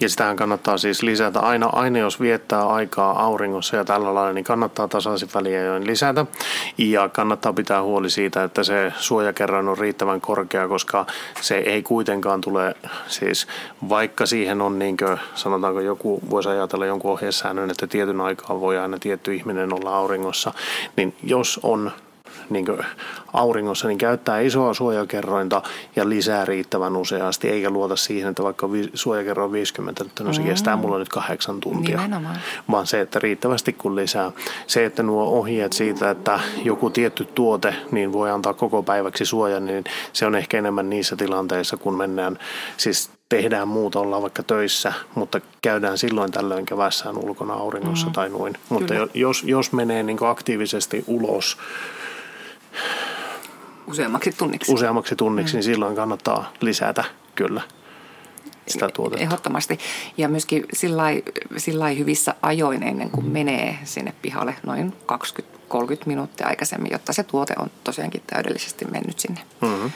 Ja 0.00 0.08
sitähän 0.08 0.36
kannattaa 0.36 0.78
siis 0.78 1.02
lisätä 1.02 1.40
aina, 1.40 1.66
aina 1.66 1.98
jos 1.98 2.20
viettää 2.20 2.68
aikaa 2.68 3.22
auringossa 3.22 3.76
ja 3.76 3.84
tällä 3.84 4.14
lailla, 4.14 4.32
niin 4.32 4.44
kannattaa 4.44 4.88
tasaisin 4.88 5.28
väliajoin 5.34 5.86
lisätä. 5.86 6.26
Ja 6.78 7.08
kannattaa 7.08 7.52
pitää 7.52 7.82
huoli 7.82 8.10
siitä, 8.10 8.44
että 8.44 8.64
se 8.64 8.92
suojakerran 8.98 9.68
on 9.68 9.78
riittävän 9.78 10.20
korkea, 10.20 10.68
koska 10.68 11.06
se 11.40 11.58
ei 11.58 11.82
kuitenkaan 11.82 12.40
tule, 12.40 12.74
siis 13.08 13.46
vaikka 13.88 14.26
siihen 14.26 14.60
on 14.60 14.78
niin 14.78 14.96
kuin, 14.96 15.18
sanotaanko 15.34 15.80
joku, 15.80 16.20
voisi 16.30 16.48
ajatella 16.48 16.86
jonkun 16.86 17.10
ohjeessäännön, 17.10 17.70
että 17.70 17.86
tietyn 17.86 18.20
aikaa 18.20 18.60
voi 18.60 18.78
aina 18.78 18.98
tietty 18.98 19.34
ihminen 19.34 19.72
olla 19.72 19.96
auringossa, 19.96 20.52
niin 20.96 21.14
jos 21.22 21.60
on 21.62 21.92
niin 22.50 22.66
auringossa, 23.32 23.88
niin 23.88 23.98
käyttää 23.98 24.40
isoa 24.40 24.74
suojakerrointa 24.74 25.62
ja 25.96 26.08
lisää 26.08 26.44
riittävän 26.44 26.96
useasti, 26.96 27.48
eikä 27.48 27.70
luota 27.70 27.96
siihen, 27.96 28.30
että 28.30 28.42
vaikka 28.42 28.72
vi- 28.72 28.90
suojakerro 28.94 29.44
on 29.44 29.52
50, 29.52 30.04
että 30.04 30.24
no 30.24 30.32
se 30.32 30.40
mm. 30.40 30.46
kestää 30.46 30.76
mulla 30.76 30.98
nyt 30.98 31.08
kahdeksan 31.08 31.60
tuntia. 31.60 31.96
Nimenomaan. 31.96 32.36
Vaan 32.70 32.86
se, 32.86 33.00
että 33.00 33.18
riittävästi 33.18 33.72
kun 33.72 33.96
lisää. 33.96 34.32
Se, 34.66 34.84
että 34.84 35.02
nuo 35.02 35.24
ohjeet 35.24 35.72
siitä, 35.72 36.10
että 36.10 36.40
joku 36.64 36.90
tietty 36.90 37.24
tuote 37.24 37.74
niin 37.90 38.12
voi 38.12 38.30
antaa 38.30 38.54
koko 38.54 38.82
päiväksi 38.82 39.24
suojan, 39.24 39.64
niin 39.64 39.84
se 40.12 40.26
on 40.26 40.34
ehkä 40.34 40.58
enemmän 40.58 40.90
niissä 40.90 41.16
tilanteissa, 41.16 41.76
kun 41.76 41.96
mennään 41.96 42.38
siis 42.76 43.10
tehdään 43.30 43.68
muuta, 43.68 44.00
ollaan 44.00 44.22
vaikka 44.22 44.42
töissä, 44.42 44.92
mutta 45.14 45.40
käydään 45.62 45.98
silloin 45.98 46.32
tällöin 46.32 46.66
kevässään 46.66 47.18
ulkona 47.18 47.54
auringossa 47.54 48.06
mm. 48.06 48.12
tai 48.12 48.28
noin. 48.28 48.54
Mutta 48.68 48.94
Kyllä. 48.94 49.08
jos, 49.14 49.42
jos 49.44 49.72
menee 49.72 50.02
niin 50.02 50.18
aktiivisesti 50.20 51.04
ulos 51.06 51.58
Useammaksi 53.86 54.32
tunniksi. 54.38 54.72
Useammaksi 54.72 55.16
tunniksi, 55.16 55.54
mm. 55.54 55.56
niin 55.56 55.64
silloin 55.64 55.96
kannattaa 55.96 56.52
lisätä, 56.60 57.04
kyllä. 57.34 57.62
sitä 58.68 58.88
tuotetta. 58.88 59.24
Ehdottomasti. 59.24 59.78
Ja 60.16 60.28
myöskin 60.28 60.64
sillä 61.56 61.88
hyvissä 61.88 62.34
ajoin 62.42 62.82
ennen 62.82 63.10
kuin 63.10 63.26
menee 63.26 63.78
sinne 63.84 64.14
pihalle 64.22 64.54
noin 64.66 64.92
20-30 65.12 65.76
minuuttia 66.06 66.46
aikaisemmin, 66.46 66.92
jotta 66.92 67.12
se 67.12 67.22
tuote 67.22 67.54
on 67.58 67.70
tosiaankin 67.84 68.22
täydellisesti 68.26 68.84
mennyt 68.84 69.18
sinne. 69.18 69.40
Mm-hmm. 69.60 69.90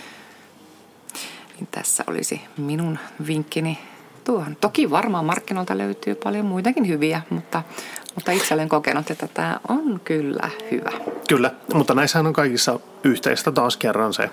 Niin 1.57 1.66
tässä 1.71 2.04
olisi 2.07 2.40
minun 2.57 2.99
vinkkini 3.26 3.78
tuohon. 4.25 4.57
Toki 4.61 4.90
varmaan 4.90 5.25
markkinoilta 5.25 5.78
löytyy 5.78 6.14
paljon 6.14 6.47
muitakin 6.47 6.88
hyviä, 6.88 7.23
mutta, 7.31 7.62
mutta 8.14 8.33
itse 8.33 8.54
olen 8.54 8.69
kokenut, 8.69 9.11
että 9.11 9.28
tämä 9.28 9.61
on 9.69 10.00
kyllä 10.04 10.50
hyvä. 10.71 10.90
Kyllä, 11.28 11.50
mutta 11.75 11.95
näissähän 11.95 12.26
on 12.26 12.33
kaikissa 12.33 12.81
yhteistä 13.04 13.52
taas 13.52 13.76
kerran 13.76 14.12
se. 14.12 14.30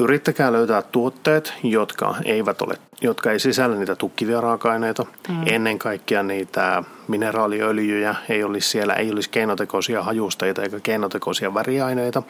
Yrittäkää 0.00 0.52
löytää 0.52 0.82
tuotteet, 0.82 1.54
jotka 1.62 2.14
eivät 2.24 2.62
ole, 2.62 2.74
jotka 3.00 3.32
ei 3.32 3.38
sisällä 3.38 3.76
niitä 3.76 3.96
tukkivia 3.96 4.40
raaka-aineita. 4.40 5.06
Mm. 5.28 5.42
Ennen 5.46 5.78
kaikkea 5.78 6.22
niitä 6.22 6.82
mineraaliöljyjä 7.08 8.14
ei 8.28 8.44
olisi 8.44 8.68
siellä, 8.68 8.94
ei 8.94 9.12
olisi 9.12 9.30
keinotekoisia 9.30 10.02
hajusteita 10.02 10.62
eikä 10.62 10.80
keinotekoisia 10.80 11.54
väriaineita. 11.54 12.22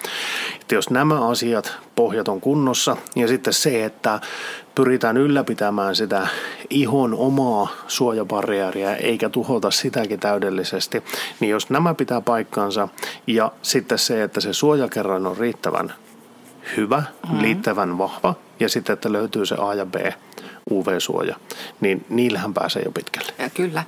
Että 0.60 0.74
jos 0.74 0.90
nämä 0.90 1.28
asiat, 1.28 1.78
pohjat 1.94 2.28
on 2.28 2.40
kunnossa 2.40 2.96
ja 3.16 3.28
sitten 3.28 3.52
se, 3.52 3.84
että 3.84 4.20
pyritään 4.74 5.16
ylläpitämään 5.16 5.96
sitä 5.96 6.28
ihon 6.70 7.14
omaa 7.14 7.68
suojabarriäriä 7.88 8.94
eikä 8.96 9.28
tuhota 9.28 9.70
sitäkin 9.70 10.20
täydellisesti, 10.20 11.02
niin 11.40 11.50
jos 11.50 11.70
nämä 11.70 11.94
pitää 11.94 12.20
paikkansa 12.20 12.88
ja 13.26 13.52
sitten 13.62 13.98
se, 13.98 14.22
että 14.22 14.40
se 14.40 14.52
suojakerran 14.52 15.26
on 15.26 15.36
riittävän 15.72 15.94
hyvä, 16.76 16.96
mm-hmm. 16.96 17.40
riittävän 17.40 17.98
vahva 17.98 18.34
ja 18.60 18.68
sitten, 18.68 18.92
että 18.92 19.12
löytyy 19.12 19.46
se 19.46 19.56
A 19.58 19.74
ja 19.74 19.86
B 19.86 19.94
UV-suoja, 20.70 21.36
niin 21.80 22.04
niillähän 22.08 22.54
pääsee 22.54 22.82
jo 22.82 22.92
pitkälle. 22.92 23.32
Ja 23.38 23.50
kyllä. 23.50 23.84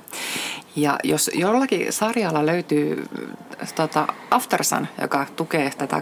Ja 0.75 0.99
jos 1.03 1.31
jollakin 1.33 1.93
sarjalla 1.93 2.45
löytyy 2.45 3.05
tota, 3.75 4.07
Aftersun, 4.31 4.87
joka 5.01 5.25
tukee 5.35 5.71
tätä 5.77 6.01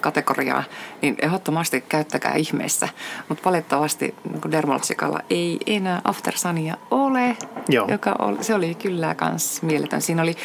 kategoriaa, 0.00 0.64
niin 1.02 1.16
ehdottomasti 1.22 1.80
käyttäkää 1.80 2.34
ihmeessä. 2.34 2.88
Mutta 3.28 3.44
valitettavasti 3.44 4.14
niin 4.30 4.52
Dermolotsikalla 4.52 5.20
ei 5.30 5.58
enää 5.66 6.00
Aftersunia 6.04 6.76
ole, 6.90 7.36
Joo. 7.68 7.88
joka 7.90 8.14
oli, 8.18 8.44
se 8.44 8.54
oli 8.54 8.74
kyllä 8.74 9.14
myös 9.30 9.62
mieletön. 9.62 10.02
Siinä 10.02 10.22
oli 10.22 10.36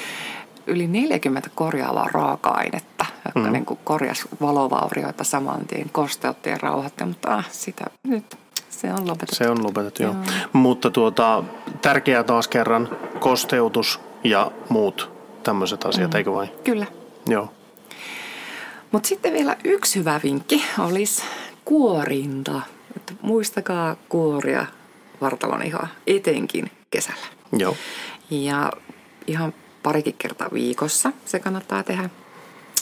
yli 0.70 0.88
40 0.88 1.50
korjaavaa 1.56 2.08
raaka-ainetta, 2.14 3.06
jotka 3.26 3.40
mm. 3.40 3.52
niin 3.52 3.66
korjasi 3.66 4.24
valovaurioita 4.42 5.24
saman 5.24 5.66
tien, 5.66 5.90
kosteutti 5.90 6.50
ja 6.50 6.58
rauhoitti, 6.62 7.06
mutta 7.06 7.36
ah, 7.36 7.52
sitä 7.52 7.86
nyt 8.04 8.38
se 8.70 8.94
on 8.94 9.08
lopetettu. 9.08 9.36
Se 9.36 9.50
on 9.50 9.64
lopetettu, 9.64 10.04
joo. 10.04 10.14
joo. 10.14 10.24
Mutta 10.54 10.90
tuota, 10.90 11.44
tärkeää 11.82 12.24
taas 12.24 12.48
kerran 12.48 12.98
kosteutus 13.20 14.00
ja 14.24 14.52
muut 14.70 15.12
tämmöiset 15.44 15.86
asiat, 15.86 16.12
mm. 16.12 16.18
eikö 16.18 16.34
vain? 16.34 16.50
Kyllä. 16.64 16.86
Joo. 17.28 17.54
Mutta 18.92 19.08
sitten 19.08 19.34
vielä 19.34 19.58
yksi 19.64 20.00
hyvä 20.00 20.20
vinkki 20.24 20.64
olisi 20.80 21.24
kuorinta. 21.66 22.62
Että 22.98 23.14
muistakaa 23.22 23.96
kuoria 24.10 24.66
vartalon 25.22 25.64
ihan 25.64 25.88
etenkin 26.08 26.72
kesällä. 26.92 27.26
Joo. 27.52 27.76
Ja 28.30 28.72
ihan 29.28 29.54
parikin 29.84 30.16
kertaa 30.18 30.50
viikossa 30.54 31.12
se 31.26 31.40
kannattaa 31.40 31.84
tehdä, 31.84 32.10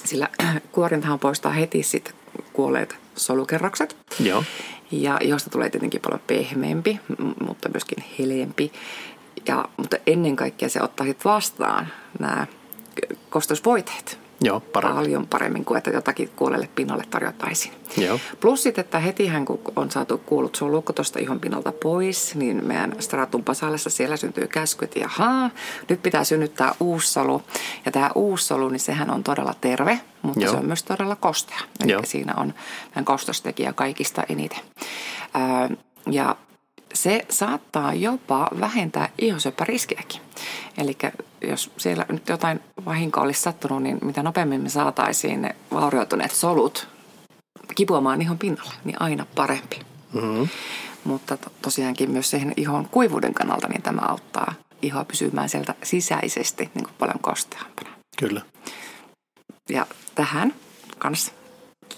sillä 0.04 0.30
kuorintahan 0.72 1.20
poistaa 1.20 1.52
heti 1.52 1.84
sitten 1.84 2.14
kuolleet 2.54 2.96
solukerrokset. 3.16 3.98
Joo. 4.20 4.44
Ja 4.92 5.20
josta 5.22 5.50
tulee 5.50 5.70
tietenkin 5.70 6.02
paljon 6.02 6.22
pehmeämpi, 6.28 7.00
mutta 7.48 7.70
myöskin 7.70 8.04
heleempi. 8.20 8.72
Ja, 9.48 9.66
mutta 9.78 9.98
ennen 10.08 10.36
kaikkea 10.36 10.70
se 10.70 10.82
ottaa 10.82 11.06
sitten 11.06 11.32
vastaan 11.32 11.88
nämä 12.20 12.48
kostosvoiteet. 13.30 14.27
Joo, 14.42 14.60
paremmin. 14.60 14.98
Paljon 14.98 15.28
paremmin 15.28 15.66
kuin 15.66 15.78
että 15.78 15.90
jotakin 15.90 16.30
kuolelle 16.36 16.70
pinnalle 16.76 17.04
tarjottaisiin. 17.10 17.74
Joo. 17.98 18.20
Plus 18.40 18.64
sitten, 18.64 18.86
että 18.86 19.00
hetihän 19.00 19.46
kun 19.46 19.60
on 19.76 19.92
saatu 19.92 20.18
kuullut 20.18 20.56
solukko 20.56 20.94
tuosta 20.94 21.20
ihon 21.20 21.40
pinnalta 21.40 21.72
pois, 21.72 22.36
niin 22.36 22.66
meidän 22.66 22.96
stratum 23.00 23.44
pasallessa 23.44 23.90
siellä 23.90 24.18
syntyy 24.18 24.48
käskyt 24.48 24.96
ja 24.96 25.08
haa, 25.08 25.50
nyt 25.90 26.04
pitää 26.04 26.24
synnyttää 26.24 26.76
uussolu. 26.80 27.42
Ja 27.86 27.92
tämä 27.92 28.12
uussolu, 28.16 28.70
niin 28.70 28.80
sehän 28.80 29.10
on 29.10 29.24
todella 29.24 29.54
terve, 29.62 30.00
mutta 30.22 30.40
Joo. 30.40 30.52
se 30.52 30.60
on 30.60 30.66
myös 30.66 30.84
todella 30.84 31.16
kostea. 31.16 31.60
Eli 31.84 31.92
Joo. 31.92 32.02
siinä 32.06 32.34
on 32.38 32.54
kostostekijä 33.04 33.74
kaikista 33.74 34.24
eniten. 34.30 34.60
Öö, 35.36 35.78
ja 36.12 36.36
se 37.04 37.26
saattaa 37.30 37.94
jopa 37.94 38.48
vähentää 38.60 39.10
ihosyöpäriskiäkin. 39.18 40.22
Eli 40.78 40.98
jos 41.42 41.72
siellä 41.78 42.06
nyt 42.10 42.30
jotain 42.30 42.60
vahinkoa 42.86 43.24
olisi 43.24 43.42
sattunut, 43.42 43.84
niin 43.84 43.98
mitä 44.02 44.24
nopeammin 44.24 44.62
me 44.62 44.70
saataisiin 44.70 45.42
ne 45.42 45.56
vaurioituneet 45.72 46.32
solut 46.32 46.88
kipuamaan 47.76 48.22
ihon 48.22 48.38
pinnalle, 48.38 48.74
niin 48.84 49.02
aina 49.02 49.26
parempi. 49.36 49.80
Mm-hmm. 50.14 50.48
Mutta 51.04 51.38
to- 51.38 51.52
tosiaankin 51.62 52.12
myös 52.12 52.30
siihen 52.30 52.54
ihon 52.58 52.90
kuivuuden 52.90 53.34
kannalta, 53.34 53.68
niin 53.68 53.82
tämä 53.82 54.02
auttaa 54.02 54.54
ihoa 54.82 55.06
pysymään 55.06 55.50
sieltä 55.50 55.76
sisäisesti 55.84 56.72
niin 56.76 56.84
kuin 56.84 56.96
paljon 57.00 57.20
kosteampana. 57.22 57.90
Kyllä. 58.18 58.42
Ja 59.70 59.86
tähän 60.16 60.54
kanssa 60.98 61.32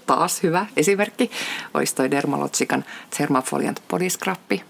taas 0.05 0.43
hyvä 0.43 0.65
esimerkki 0.77 1.31
olisi 1.73 1.95
toi 1.95 2.11
Dermalogican 2.11 2.85
Thermafoliant 3.17 3.81
Body 3.87 4.09
Scrappi, 4.09 4.63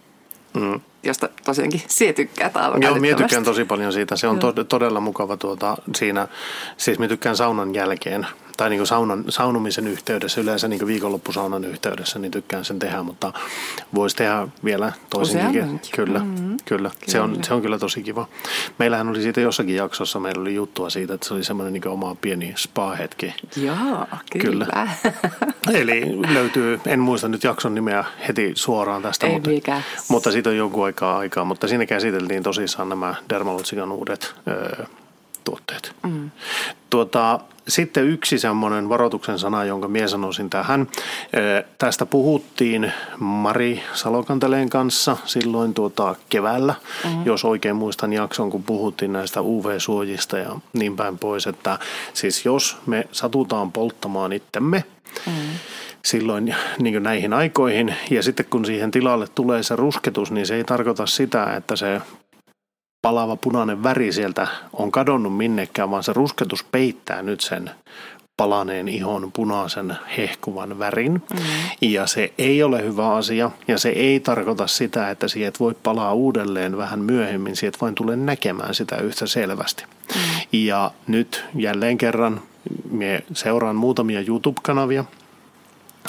Mm. 0.53 0.79
Josta 1.03 1.29
tosiaankin 1.45 1.81
sie 1.87 2.13
tykkää 2.13 2.51
Joo, 2.81 2.95
minä 2.95 3.17
tykkään 3.17 3.43
tosi 3.43 3.65
paljon 3.65 3.93
siitä. 3.93 4.15
Se 4.15 4.27
on 4.27 4.39
to- 4.39 4.63
todella 4.63 4.99
mukava 4.99 5.37
tuota, 5.37 5.77
siinä. 5.95 6.27
Siis 6.77 6.99
minä 6.99 7.07
tykkään 7.07 7.35
saunan 7.37 7.75
jälkeen 7.75 8.27
tai 8.59 8.69
niin 8.69 8.79
kuin 8.79 8.87
saunan, 8.87 9.23
saunumisen 9.29 9.87
yhteydessä, 9.87 10.41
yleensä 10.41 10.67
niin 10.67 10.79
kuin 10.79 10.87
viikonloppusaunan 10.87 11.65
yhteydessä, 11.65 12.19
niin 12.19 12.31
tykkään 12.31 12.65
sen 12.65 12.79
tehdä, 12.79 13.03
mutta 13.03 13.33
voisi 13.95 14.15
tehdä 14.15 14.47
vielä 14.63 14.93
toisinkin. 15.09 15.81
Kyllä, 15.95 16.19
mm-hmm. 16.19 16.57
kyllä. 16.65 16.91
Se, 17.07 17.19
on, 17.19 17.43
se 17.43 17.53
on 17.53 17.61
kyllä 17.61 17.79
tosi 17.79 18.03
kiva. 18.03 18.27
Meillähän 18.79 19.09
oli 19.09 19.21
siitä 19.21 19.41
jossakin 19.41 19.75
jaksossa, 19.75 20.19
meillä 20.19 20.41
oli 20.41 20.55
juttua 20.55 20.89
siitä, 20.89 21.13
että 21.13 21.27
se 21.27 21.33
oli 21.33 21.43
semmoinen 21.43 21.73
niin 21.73 21.87
oma 21.87 22.15
pieni 22.15 22.53
spa-hetki. 22.57 23.33
Joo, 23.55 24.07
kyllä. 24.39 24.65
kyllä. 24.65 24.87
Eli 25.81 26.03
löytyy, 26.33 26.81
en 26.87 26.99
muista 26.99 27.27
nyt 27.27 27.43
jakson 27.43 27.75
nimeä 27.75 28.03
heti 28.27 28.51
suoraan 28.55 29.01
tästä, 29.01 29.27
Ei 29.27 29.33
mutta, 29.33 29.81
mutta 30.07 30.31
siitä 30.31 30.49
on 30.49 30.57
jonkun 30.57 30.85
aikaa 30.85 31.17
aikaa, 31.17 31.45
mutta 31.45 31.67
siinä 31.67 31.85
käsiteltiin 31.85 32.43
tosissaan 32.43 32.89
nämä 32.89 33.15
Dermalogican 33.29 33.91
uudet 33.91 34.35
öö, 34.47 34.85
tuotteet. 35.49 35.95
Mm. 36.03 36.31
Tuota, 36.89 37.39
sitten 37.67 38.07
yksi 38.07 38.39
semmoinen 38.39 38.89
varoituksen 38.89 39.39
sana, 39.39 39.63
jonka 39.63 39.87
minä 39.87 40.07
sanoisin 40.07 40.49
tähän. 40.49 40.87
Tästä 41.77 42.05
puhuttiin 42.05 42.93
Mari 43.19 43.83
Salokanteleen 43.93 44.69
kanssa 44.69 45.17
silloin 45.25 45.73
tuota 45.73 46.15
keväällä, 46.29 46.75
mm-hmm. 47.03 47.25
jos 47.25 47.45
oikein 47.45 47.75
muistan 47.75 48.13
jakson, 48.13 48.49
kun 48.49 48.63
puhuttiin 48.63 49.13
näistä 49.13 49.41
UV-suojista 49.41 50.37
ja 50.37 50.55
niin 50.73 50.95
päin 50.95 51.17
pois. 51.17 51.47
Että 51.47 51.79
siis 52.13 52.45
jos 52.45 52.77
me 52.85 53.07
satutaan 53.11 53.71
polttamaan 53.71 54.33
itsemme, 54.33 54.83
mm-hmm 55.25 55.49
silloin 56.05 56.55
niin 56.79 57.03
näihin 57.03 57.33
aikoihin. 57.33 57.95
Ja 58.11 58.23
sitten 58.23 58.45
kun 58.49 58.65
siihen 58.65 58.91
tilalle 58.91 59.27
tulee 59.35 59.63
se 59.63 59.75
rusketus, 59.75 60.31
niin 60.31 60.45
se 60.45 60.55
ei 60.55 60.63
tarkoita 60.63 61.05
sitä, 61.05 61.55
että 61.55 61.75
se 61.75 62.01
palava 63.01 63.35
punainen 63.35 63.83
väri 63.83 64.11
sieltä 64.11 64.47
on 64.73 64.91
kadonnut 64.91 65.37
minnekään, 65.37 65.91
vaan 65.91 66.03
se 66.03 66.13
rusketus 66.13 66.63
peittää 66.63 67.21
nyt 67.21 67.41
sen 67.41 67.71
palaneen 68.37 68.87
ihon 68.87 69.31
punaisen 69.31 69.97
hehkuvan 70.17 70.79
värin. 70.79 71.11
Mm. 71.11 71.39
Ja 71.81 72.07
se 72.07 72.33
ei 72.37 72.63
ole 72.63 72.83
hyvä 72.83 73.15
asia 73.15 73.51
ja 73.67 73.77
se 73.77 73.89
ei 73.89 74.19
tarkoita 74.19 74.67
sitä, 74.67 75.09
että 75.09 75.27
sieltä 75.27 75.59
voi 75.59 75.75
palaa 75.83 76.13
uudelleen 76.13 76.77
vähän 76.77 76.99
myöhemmin. 76.99 77.55
Sieltä 77.55 77.77
vain 77.81 77.95
tulee 77.95 78.15
näkemään 78.15 78.75
sitä 78.75 78.97
yhtä 78.97 79.27
selvästi. 79.27 79.83
Mm. 80.15 80.21
Ja 80.51 80.91
nyt 81.07 81.45
jälleen 81.55 81.97
kerran 81.97 82.41
me 82.91 83.23
seuraan 83.33 83.75
muutamia 83.75 84.21
YouTube-kanavia, 84.27 85.05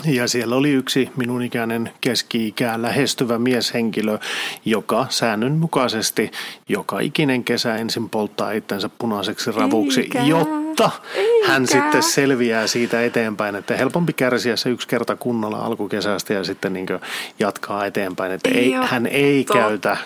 ja 0.05 0.29
siellä 0.29 0.57
oli 0.57 0.70
yksi 0.70 1.11
minun 1.16 1.42
ikäinen 1.42 1.90
keski-ikään 2.00 2.83
lähestyvä 2.83 3.38
mieshenkilö, 3.38 4.18
joka 4.64 5.07
säännönmukaisesti 5.09 6.31
joka 6.68 7.00
ikinen 7.00 7.44
kesä 7.44 7.76
ensin 7.76 8.11
polttaa 8.11 8.53
itsensä 8.53 8.90
punaiseksi 8.98 9.53
ravuksi, 9.53 10.00
Eikä. 10.00 10.22
jotta 10.22 10.69
mutta 10.83 11.01
Eikä. 11.14 11.49
hän 11.49 11.66
sitten 11.66 12.03
selviää 12.03 12.66
siitä 12.66 13.03
eteenpäin, 13.03 13.55
että 13.55 13.77
helpompi 13.77 14.12
kärsiä 14.12 14.57
se 14.57 14.71
yksi 14.71 14.88
kerta 14.88 15.16
kunnolla 15.16 15.59
alkukesästä 15.59 16.35
ja 16.35 16.45
sitten 16.45 16.73
niin 16.73 16.87
jatkaa 17.38 17.87
eteenpäin, 17.87 18.33
että 18.33 18.51
ei, 18.51 18.73
hän 18.73 19.07
ei 19.07 19.45
totta. 19.45 19.59
käytä 19.59 19.97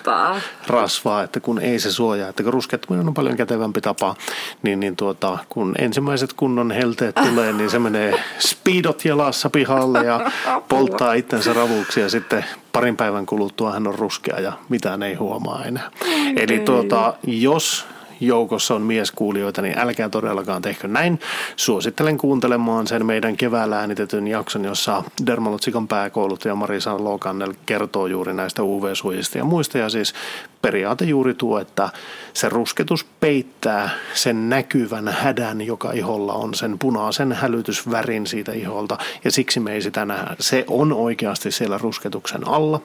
rasvaa, 0.67 1.23
että 1.23 1.41
kun 1.41 1.59
ei 1.59 1.79
se 1.79 1.93
suojaa, 1.93 2.29
että 2.29 2.43
kun 2.43 2.53
ruskettuminen 2.53 3.09
on 3.09 3.15
paljon 3.15 3.37
kätevämpi 3.37 3.81
tapa, 3.81 4.15
niin, 4.63 4.81
niin 4.81 4.97
tuota, 4.97 5.39
kun 5.49 5.75
ensimmäiset 5.79 6.33
kunnon 6.33 6.71
helteet 6.71 7.15
tulee, 7.15 7.53
niin 7.53 7.71
se 7.71 7.79
menee 7.79 8.25
speedot 8.39 9.05
jalassa 9.05 9.51
pihalle 9.51 10.05
ja 10.05 10.31
polttaa 10.69 11.15
itsensä 11.15 11.53
ravuksi 11.53 12.01
ja 12.01 12.09
sitten 12.09 12.45
parin 12.73 12.97
päivän 12.97 13.27
kuluttua 13.27 13.73
hän 13.73 13.87
on 13.87 13.95
ruskea 13.95 14.41
ja 14.41 14.53
mitään 14.69 15.03
ei 15.03 15.15
huomaa 15.15 15.65
enää. 15.65 15.91
Eli 16.37 16.59
tuota, 16.59 17.15
jos 17.27 17.87
joukossa 18.21 18.75
on 18.75 18.83
mieskuulijoita, 18.83 19.63
niin 19.63 19.79
älkää 19.79 20.09
todellakaan 20.09 20.63
tehkö 20.63 20.89
näin. 20.89 21.21
Suosittelen 21.57 22.19
kuuntelemaan 22.19 22.87
sen 22.87 23.07
meidän 23.07 23.37
keväällä 23.37 23.79
äänitetyn 23.79 24.29
jakson, 24.29 24.65
jossa 24.65 25.03
dermatologikan 25.27 25.89
pääkouluttaja 25.89 26.55
Marisa 26.55 27.05
Lokannel 27.05 27.55
kertoo 27.67 28.07
juuri 28.07 28.35
näistä 28.35 28.63
UV-suojista 28.63 29.39
ja 29.39 29.45
muista. 29.45 29.79
Ja 29.79 29.89
siis 29.89 30.15
periaate 30.63 31.05
juuri 31.05 31.35
tuo, 31.35 31.59
että 31.61 31.89
se 32.33 32.49
rusketus 32.49 33.07
peittää 33.21 33.91
sen 34.15 34.49
näkyvän 34.49 35.09
hädän, 35.09 35.61
joka 35.61 35.93
iholla 35.93 36.33
on, 36.33 36.55
sen 36.55 36.79
punaisen 36.79 37.33
hälytysvärin 37.33 38.27
siitä 38.27 38.53
iholta, 38.53 38.99
ja 39.25 39.31
siksi 39.31 39.61
me 39.61 39.73
ei 39.73 39.83
sitä 39.83 40.05
nähdä. 40.05 40.37
Se 40.41 40.65
on 40.69 40.93
oikeasti 40.93 41.51
siellä 41.51 41.79
rusketuksen 41.79 42.49
alla, 42.49 42.81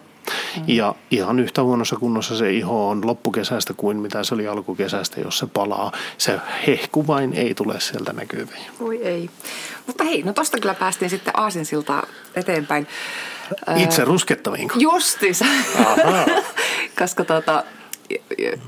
Mm. 0.58 0.63
Ja 0.67 0.95
ihan 1.12 1.39
yhtä 1.39 1.63
huonossa 1.63 1.95
kunnossa 1.95 2.38
se 2.38 2.51
iho 2.51 2.89
on 2.89 3.08
loppukesästä 3.08 3.73
kuin 3.73 3.97
mitä 3.97 4.23
se 4.23 4.34
oli 4.34 4.47
alkukesästä, 4.47 5.21
jos 5.21 5.38
se 5.38 5.47
palaa. 5.47 5.91
Se 6.17 6.39
hehku 6.67 7.08
vain 7.08 7.34
ei 7.34 7.53
tule 7.55 7.79
sieltä 7.79 8.13
näkyviin. 8.13 8.65
Voi 8.79 9.03
ei. 9.03 9.29
Mutta 9.88 10.03
hei, 10.03 10.23
no 10.23 10.34
tosta 10.34 10.60
kyllä 10.60 10.73
päästiin 10.73 11.10
sitten 11.10 11.39
aasinsilta 11.39 12.03
eteenpäin. 12.36 12.88
Itse 13.77 14.05
ruskettaviin. 14.05 14.69
Justis. 14.75 15.39
Koska 16.99 17.25
tota, 17.25 17.63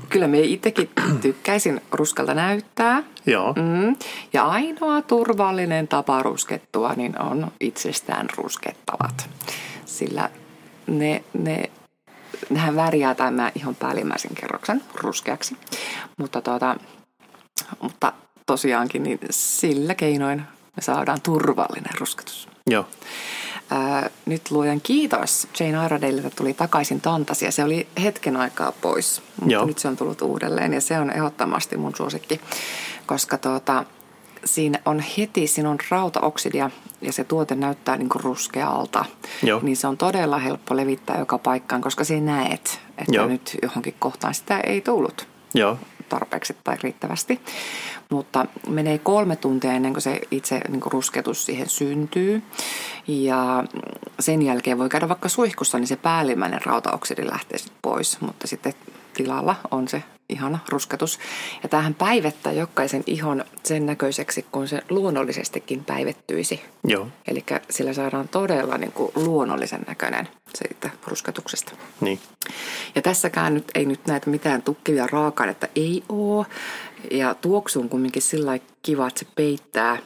kyllä 0.08 0.26
me 0.28 0.40
itsekin 0.40 0.90
tykkäisin 1.20 1.80
ruskalta 1.92 2.34
näyttää. 2.34 3.02
Joo. 3.26 3.52
Mm. 3.52 3.96
Ja 4.32 4.44
ainoa 4.44 5.02
turvallinen 5.02 5.88
tapa 5.88 6.22
ruskettua 6.22 6.92
niin 6.96 7.22
on 7.22 7.52
itsestään 7.60 8.26
ruskettavat. 8.36 9.30
Sillä 9.84 10.30
ne, 10.86 11.24
ne, 11.38 11.70
nehän 12.50 12.76
värjää 12.76 13.14
tämän 13.14 13.52
ihan 13.54 13.74
päällimmäisen 13.74 14.34
kerroksen 14.34 14.82
ruskeaksi. 14.94 15.56
Mutta, 16.16 16.40
tuota, 16.40 16.76
mutta 17.80 18.12
tosiaankin 18.46 19.02
niin 19.02 19.18
sillä 19.30 19.94
keinoin 19.94 20.42
me 20.76 20.82
saadaan 20.82 21.20
turvallinen 21.20 21.98
rusketus. 22.00 22.48
Joo. 22.70 22.86
Ää, 23.70 24.10
nyt 24.26 24.50
luojan 24.50 24.80
kiitos. 24.80 25.48
Jane 25.60 25.86
Iredaleilta 25.86 26.30
tuli 26.30 26.54
takaisin 26.54 27.00
Tantas 27.00 27.42
ja 27.42 27.52
se 27.52 27.64
oli 27.64 27.86
hetken 28.02 28.36
aikaa 28.36 28.72
pois. 28.72 29.22
Mutta 29.40 29.52
Joo. 29.52 29.66
nyt 29.66 29.78
se 29.78 29.88
on 29.88 29.96
tullut 29.96 30.22
uudelleen 30.22 30.74
ja 30.74 30.80
se 30.80 30.98
on 30.98 31.10
ehdottomasti 31.10 31.76
mun 31.76 31.96
suosikki, 31.96 32.40
koska 33.06 33.38
tuota, 33.38 33.84
siinä 34.44 34.78
on 34.84 35.02
heti, 35.18 35.46
siinä 35.46 35.70
on 35.70 35.78
rautaoksidia 35.90 36.70
ja 37.00 37.12
se 37.12 37.24
tuote 37.24 37.54
näyttää 37.54 37.96
niin 37.96 38.08
kuin 38.08 38.24
ruskealta, 38.24 39.04
Joo. 39.42 39.60
niin 39.62 39.76
se 39.76 39.86
on 39.86 39.96
todella 39.96 40.38
helppo 40.38 40.76
levittää 40.76 41.18
joka 41.18 41.38
paikkaan, 41.38 41.82
koska 41.82 42.04
sinä 42.04 42.32
näet, 42.32 42.80
että 42.98 43.12
Joo. 43.16 43.26
nyt 43.26 43.58
johonkin 43.62 43.94
kohtaan 43.98 44.34
sitä 44.34 44.60
ei 44.60 44.80
tullut 44.80 45.28
Joo. 45.54 45.78
tarpeeksi 46.08 46.56
tai 46.64 46.76
riittävästi. 46.82 47.40
Mutta 48.10 48.46
menee 48.68 48.98
kolme 48.98 49.36
tuntia 49.36 49.72
ennen 49.72 49.92
kuin 49.92 50.02
se 50.02 50.20
itse 50.30 50.60
niin 50.68 50.80
kuin 50.80 50.92
rusketus 50.92 51.46
siihen 51.46 51.68
syntyy. 51.68 52.42
Ja 53.06 53.64
sen 54.20 54.42
jälkeen 54.42 54.78
voi 54.78 54.88
käydä 54.88 55.08
vaikka 55.08 55.28
suihkussa, 55.28 55.78
niin 55.78 55.86
se 55.86 55.96
päällimmäinen 55.96 56.60
rautaoksidi 56.66 57.26
lähtee 57.26 57.58
sitten 57.58 57.78
pois. 57.82 58.20
Mutta 58.20 58.46
sitten 58.46 58.74
tilalla 59.14 59.56
on 59.70 59.88
se 59.88 60.02
ihana 60.28 60.58
rusketus. 60.68 61.18
Ja 61.62 61.68
tämähän 61.68 61.94
päivettää 61.94 62.52
jokaisen 62.52 63.02
ihon 63.06 63.44
sen 63.64 63.86
näköiseksi, 63.86 64.46
kun 64.52 64.68
se 64.68 64.82
luonnollisestikin 64.90 65.84
päivettyisi. 65.84 66.60
Joo. 66.84 67.08
Eli 67.28 67.44
sillä 67.70 67.92
saadaan 67.92 68.28
todella 68.28 68.78
niin 68.78 68.92
kuin 68.92 69.12
luonnollisen 69.14 69.84
näköinen 69.86 70.28
siitä 70.54 70.90
rusketuksesta. 71.06 71.72
Niin. 72.00 72.20
Ja 72.94 73.02
tässäkään 73.02 73.54
nyt 73.54 73.70
ei 73.74 73.84
nyt 73.84 74.06
näitä 74.06 74.30
mitään 74.30 74.62
tukkivia 74.62 75.06
raaka-ainetta 75.06 75.68
ei 75.76 76.02
ole. 76.08 76.46
Ja 77.10 77.34
tuoksu 77.34 77.80
on 77.80 77.88
kumminkin 77.88 78.22
sillä 78.22 78.58
kiva, 78.82 79.06
että 79.06 79.20
se 79.20 79.26
peittää 79.34 79.98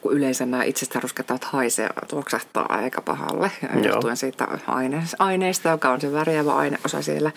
kun 0.00 0.12
yleensä 0.12 0.46
nämä 0.46 0.62
itsestään 0.62 1.02
ruskettavat 1.02 1.44
haisee, 1.44 1.90
tuoksahtaa 2.08 2.66
aika 2.68 3.02
pahalle, 3.02 3.50
johtuen 3.84 4.16
siitä 4.16 4.48
aineesta, 5.18 5.68
joka 5.68 5.90
on 5.90 6.00
se 6.00 6.12
värjäävä 6.12 6.54
aineosa 6.54 7.02
siellä. 7.02 7.32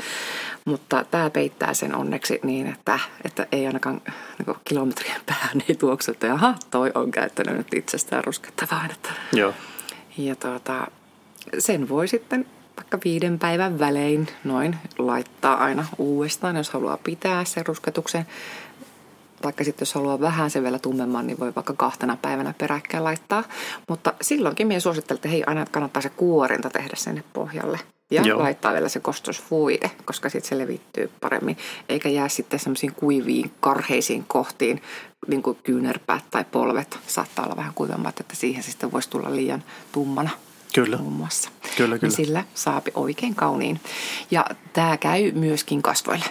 Mutta 0.65 1.05
tämä 1.11 1.29
peittää 1.29 1.73
sen 1.73 1.95
onneksi 1.95 2.39
niin, 2.43 2.67
että, 2.67 2.99
että 3.25 3.47
ei 3.51 3.67
ainakaan 3.67 4.01
niin 4.37 4.57
kilometrien 4.65 5.21
päähän 5.25 5.63
ei 5.69 5.75
tuoksu, 5.75 6.11
että 6.11 6.27
jaha, 6.27 6.55
toi 6.71 6.91
on 6.95 7.11
käyttänyt 7.11 7.57
nyt 7.57 7.73
itsestään 7.73 8.23
ruskettavaa 8.23 8.81
ainetta. 8.81 9.09
Joo. 9.33 9.53
Ja 10.17 10.35
tuota, 10.35 10.87
sen 11.59 11.89
voi 11.89 12.07
sitten 12.07 12.45
vaikka 12.77 12.99
viiden 13.03 13.39
päivän 13.39 13.79
välein 13.79 14.27
noin 14.43 14.75
laittaa 14.97 15.63
aina 15.63 15.85
uudestaan, 15.97 16.55
jos 16.55 16.69
haluaa 16.69 16.97
pitää 16.97 17.45
sen 17.45 17.65
rusketuksen 17.65 18.25
vaikka 19.43 19.63
sitten 19.63 19.81
jos 19.81 19.93
haluaa 19.93 20.21
vähän 20.21 20.49
sen 20.49 20.63
vielä 20.63 20.79
tummemman, 20.79 21.27
niin 21.27 21.39
voi 21.39 21.55
vaikka 21.55 21.73
kahtena 21.73 22.17
päivänä 22.21 22.53
peräkkäin 22.57 23.03
laittaa. 23.03 23.43
Mutta 23.89 24.13
silloinkin 24.21 24.67
minä 24.67 24.79
suosittelen, 24.79 25.17
että 25.17 25.29
hei, 25.29 25.43
aina 25.47 25.65
kannattaa 25.71 26.01
se 26.01 26.09
kuorinta 26.09 26.69
tehdä 26.69 26.95
sinne 26.95 27.23
pohjalle. 27.33 27.79
Ja 28.11 28.21
Joo. 28.21 28.39
laittaa 28.39 28.73
vielä 28.73 28.89
se 28.89 28.99
kostosfuide, 28.99 29.91
koska 30.05 30.29
sitten 30.29 30.49
se 30.49 30.57
levittyy 30.57 31.11
paremmin. 31.21 31.57
Eikä 31.89 32.09
jää 32.09 32.29
sitten 32.29 32.59
semmoisiin 32.59 32.93
kuiviin, 32.95 33.51
karheisiin 33.59 34.25
kohtiin, 34.27 34.81
niin 35.27 35.43
kuin 35.43 35.57
kyynärpäät 35.63 36.23
tai 36.31 36.45
polvet. 36.51 36.99
Saattaa 37.07 37.45
olla 37.45 37.55
vähän 37.55 37.73
kuivemmat, 37.75 38.19
että 38.19 38.35
siihen 38.35 38.63
sitten 38.63 38.91
voisi 38.91 39.09
tulla 39.09 39.35
liian 39.35 39.63
tummana. 39.91 40.29
Kyllä. 40.75 40.97
Muun 40.97 41.13
muassa. 41.13 41.49
Kyllä, 41.77 41.97
kyllä. 41.97 41.97
Niin 42.01 42.11
sillä 42.11 42.43
saapi 42.53 42.91
oikein 42.95 43.35
kauniin. 43.35 43.79
Ja 44.31 44.45
tämä 44.73 44.97
käy 44.97 45.31
myöskin 45.31 45.81
kasvoille. 45.81 46.25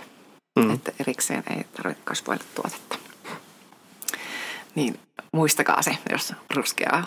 Mm. 0.65 0.75
Että 0.75 0.93
erikseen 1.01 1.43
ei 1.51 1.65
tarvitse 1.65 2.03
kasvoille 2.05 2.45
tuotetta. 2.55 2.97
Niin 4.75 5.01
muistakaa 5.33 5.83
se, 5.83 5.97
jos 6.13 6.35
ruskeaa, 6.55 7.07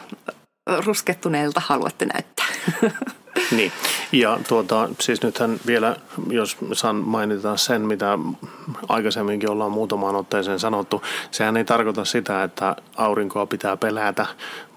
ruskettuneelta 0.86 1.62
haluatte 1.66 2.06
näyttää. 2.06 2.46
Niin, 3.52 3.72
ja 4.12 4.40
tuota, 4.48 4.90
siis 5.00 5.22
nythän 5.22 5.60
vielä, 5.66 5.96
jos 6.30 6.58
saan 6.74 6.96
mainita 6.96 7.58
sen, 7.58 7.82
mitä 7.82 8.20
aikaisemminkin 8.90 9.50
ollaan 9.50 9.72
muutamaan 9.72 10.16
otteeseen 10.16 10.60
sanottu, 10.60 11.02
sehän 11.32 11.58
ei 11.58 11.66
tarkoita 11.66 12.06
sitä, 12.06 12.44
että 12.44 12.76
aurinkoa 12.96 13.46
pitää 13.46 13.78
pelätä, 13.78 14.26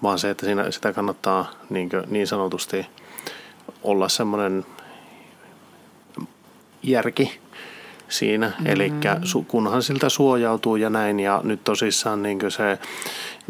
vaan 0.03 0.19
se, 0.19 0.29
että 0.29 0.45
siinä, 0.45 0.71
sitä 0.71 0.93
kannattaa 0.93 1.51
niin, 1.69 1.89
niin 2.07 2.27
sanotusti 2.27 2.85
olla 3.83 4.09
semmoinen 4.09 4.65
järki 6.83 7.39
siinä. 8.09 8.47
Mm-hmm. 8.47 8.65
Eli 8.67 8.93
kunhan 9.47 9.83
siltä 9.83 10.09
suojautuu 10.09 10.75
ja 10.75 10.89
näin. 10.89 11.19
Ja 11.19 11.41
nyt 11.43 11.63
tosissaan 11.63 12.23
niin 12.23 12.39
se, 12.49 12.79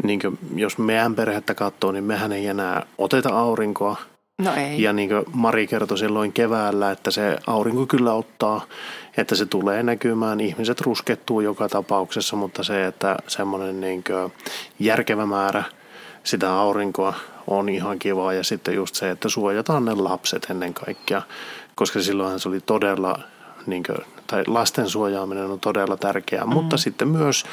niin 0.02 0.20
jos 0.54 0.78
meidän 0.78 1.14
perhettä 1.14 1.54
katsoo, 1.54 1.92
niin 1.92 2.04
mehän 2.04 2.32
ei 2.32 2.46
enää 2.46 2.86
oteta 2.98 3.28
aurinkoa. 3.28 3.96
No 4.42 4.54
ei. 4.54 4.82
Ja 4.82 4.92
niin 4.92 5.08
kuin 5.08 5.24
Mari 5.32 5.66
kertoi 5.66 5.98
silloin 5.98 6.32
keväällä, 6.32 6.90
että 6.90 7.10
se 7.10 7.38
aurinko 7.46 7.86
kyllä 7.86 8.12
ottaa, 8.12 8.64
että 9.16 9.34
se 9.34 9.46
tulee 9.46 9.82
näkymään. 9.82 10.40
Ihmiset 10.40 10.80
ruskettuu 10.80 11.40
joka 11.40 11.68
tapauksessa, 11.68 12.36
mutta 12.36 12.62
se, 12.62 12.86
että 12.86 13.16
semmoinen 13.26 13.80
niin 13.80 14.04
järkevä 14.78 15.26
määrä 15.26 15.64
sitä 16.24 16.54
aurinkoa 16.54 17.14
on 17.46 17.68
ihan 17.68 17.98
kiva. 17.98 18.32
Ja 18.32 18.44
sitten 18.44 18.74
just 18.74 18.94
se, 18.94 19.10
että 19.10 19.28
suojataan 19.28 19.84
ne 19.84 19.94
lapset 19.94 20.46
ennen 20.50 20.74
kaikkea, 20.74 21.22
koska 21.74 22.00
silloinhan 22.00 22.40
se 22.40 22.48
oli 22.48 22.60
todella 22.60 23.18
niin 23.70 23.82
kuin, 23.82 23.98
tai 24.26 24.44
lasten 24.46 24.88
suojaaminen 24.88 25.50
on 25.50 25.60
todella 25.60 25.96
tärkeää, 25.96 26.44
mm. 26.44 26.52
mutta 26.52 26.76
sitten 26.76 27.08
myös 27.08 27.44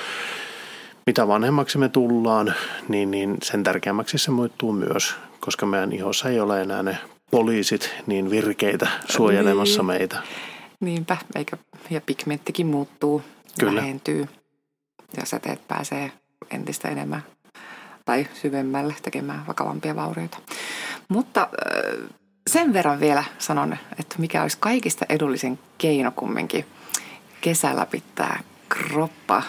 mitä 1.05 1.27
vanhemmaksi 1.27 1.77
me 1.77 1.89
tullaan, 1.89 2.53
niin, 2.87 3.11
niin 3.11 3.37
sen 3.43 3.63
tärkeämmäksi 3.63 4.17
se 4.17 4.31
muuttuu 4.31 4.71
myös, 4.71 5.15
koska 5.39 5.65
meidän 5.65 5.91
ihossa 5.91 6.29
ei 6.29 6.39
ole 6.39 6.61
enää 6.61 6.83
ne 6.83 6.97
poliisit 7.31 7.95
niin 8.07 8.29
virkeitä 8.29 8.87
suojelemassa 9.09 9.81
niin. 9.81 9.87
meitä. 9.87 10.17
Niinpä, 10.79 11.17
eikä, 11.35 11.57
ja 11.89 12.01
pigmenttikin 12.01 12.67
muuttuu, 12.67 13.21
Kyllä. 13.59 13.81
vähentyy 13.81 14.27
ja 15.17 15.25
säteet 15.25 15.67
pääsee 15.67 16.11
entistä 16.51 16.89
enemmän 16.89 17.23
tai 18.05 18.27
syvemmälle 18.33 18.95
tekemään 19.03 19.47
vakavampia 19.47 19.95
vaurioita. 19.95 20.37
Mutta 21.09 21.49
sen 22.49 22.73
verran 22.73 22.99
vielä 22.99 23.23
sanon, 23.39 23.77
että 23.99 24.15
mikä 24.17 24.41
olisi 24.41 24.57
kaikista 24.59 25.05
edullisin 25.09 25.59
keino 25.77 26.11
kumminkin 26.11 26.65
kesällä 27.41 27.85
pitää 27.85 28.43
kroppa 28.69 29.43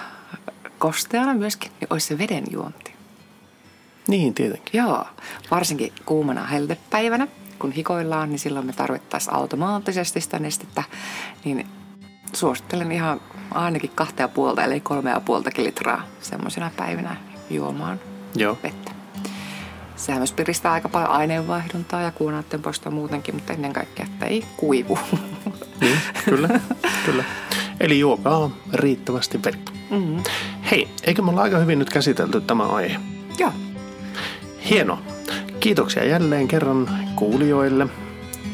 kosteana 0.78 1.34
myöskin, 1.34 1.72
niin 1.80 1.88
olisi 1.90 2.06
se 2.06 2.18
vedenjuonti. 2.18 2.94
Niin, 4.08 4.34
tietenkin. 4.34 4.78
Joo, 4.78 5.04
varsinkin 5.50 5.92
kuumana 6.06 6.46
heltepäivänä, 6.46 7.28
kun 7.58 7.72
hikoillaan, 7.72 8.28
niin 8.28 8.38
silloin 8.38 8.66
me 8.66 8.72
tarvittaisiin 8.72 9.34
automaattisesti 9.34 10.20
sitä 10.20 10.38
nestettä, 10.38 10.84
niin 11.44 11.66
suosittelen 12.32 12.92
ihan 12.92 13.20
ainakin 13.50 13.90
kahta 13.94 14.22
ja 14.22 14.28
puolta, 14.28 14.64
eli 14.64 14.80
kolmea 14.80 15.14
ja 15.14 15.20
puoltakin 15.20 15.64
litraa 15.64 16.02
semmoisena 16.20 16.70
päivinä 16.76 17.16
juomaan 17.50 18.00
Joo. 18.34 18.58
vettä. 18.62 18.85
Sehän 19.96 20.20
myös 20.20 20.32
piristää 20.32 20.72
aika 20.72 20.88
paljon 20.88 21.10
aineenvaihduntaa 21.10 22.02
ja 22.02 22.10
kuunaiden 22.10 22.62
poistoa 22.62 22.92
muutenkin, 22.92 23.34
mutta 23.34 23.52
ennen 23.52 23.72
kaikkea, 23.72 24.06
että 24.12 24.26
ei 24.26 24.44
kuivu. 24.56 24.98
Niin, 25.80 25.98
kyllä, 26.24 26.60
kyllä. 27.06 27.24
Eli 27.80 27.98
juokaa 27.98 28.50
riittävästi 28.72 29.42
vettä. 29.42 29.72
Mm-hmm. 29.90 30.22
Hei, 30.70 30.88
eikö 31.04 31.22
me 31.22 31.30
olla 31.30 31.42
aika 31.42 31.58
hyvin 31.58 31.78
nyt 31.78 31.90
käsitelty 31.90 32.40
tämä 32.40 32.66
aihe? 32.66 33.00
Joo. 33.38 33.52
Hienoa. 34.70 34.98
Kiitoksia 35.60 36.04
jälleen 36.04 36.48
kerran 36.48 36.90
kuulijoille 37.16 37.86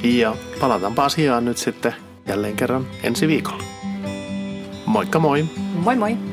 ja 0.02 0.36
palataanpa 0.60 1.04
asiaan 1.04 1.44
nyt 1.44 1.58
sitten 1.58 1.94
jälleen 2.26 2.56
kerran 2.56 2.86
ensi 3.02 3.28
viikolla. 3.28 3.64
Moikka 4.86 5.18
moi! 5.18 5.44
Moi 5.74 5.96
moi! 5.96 6.31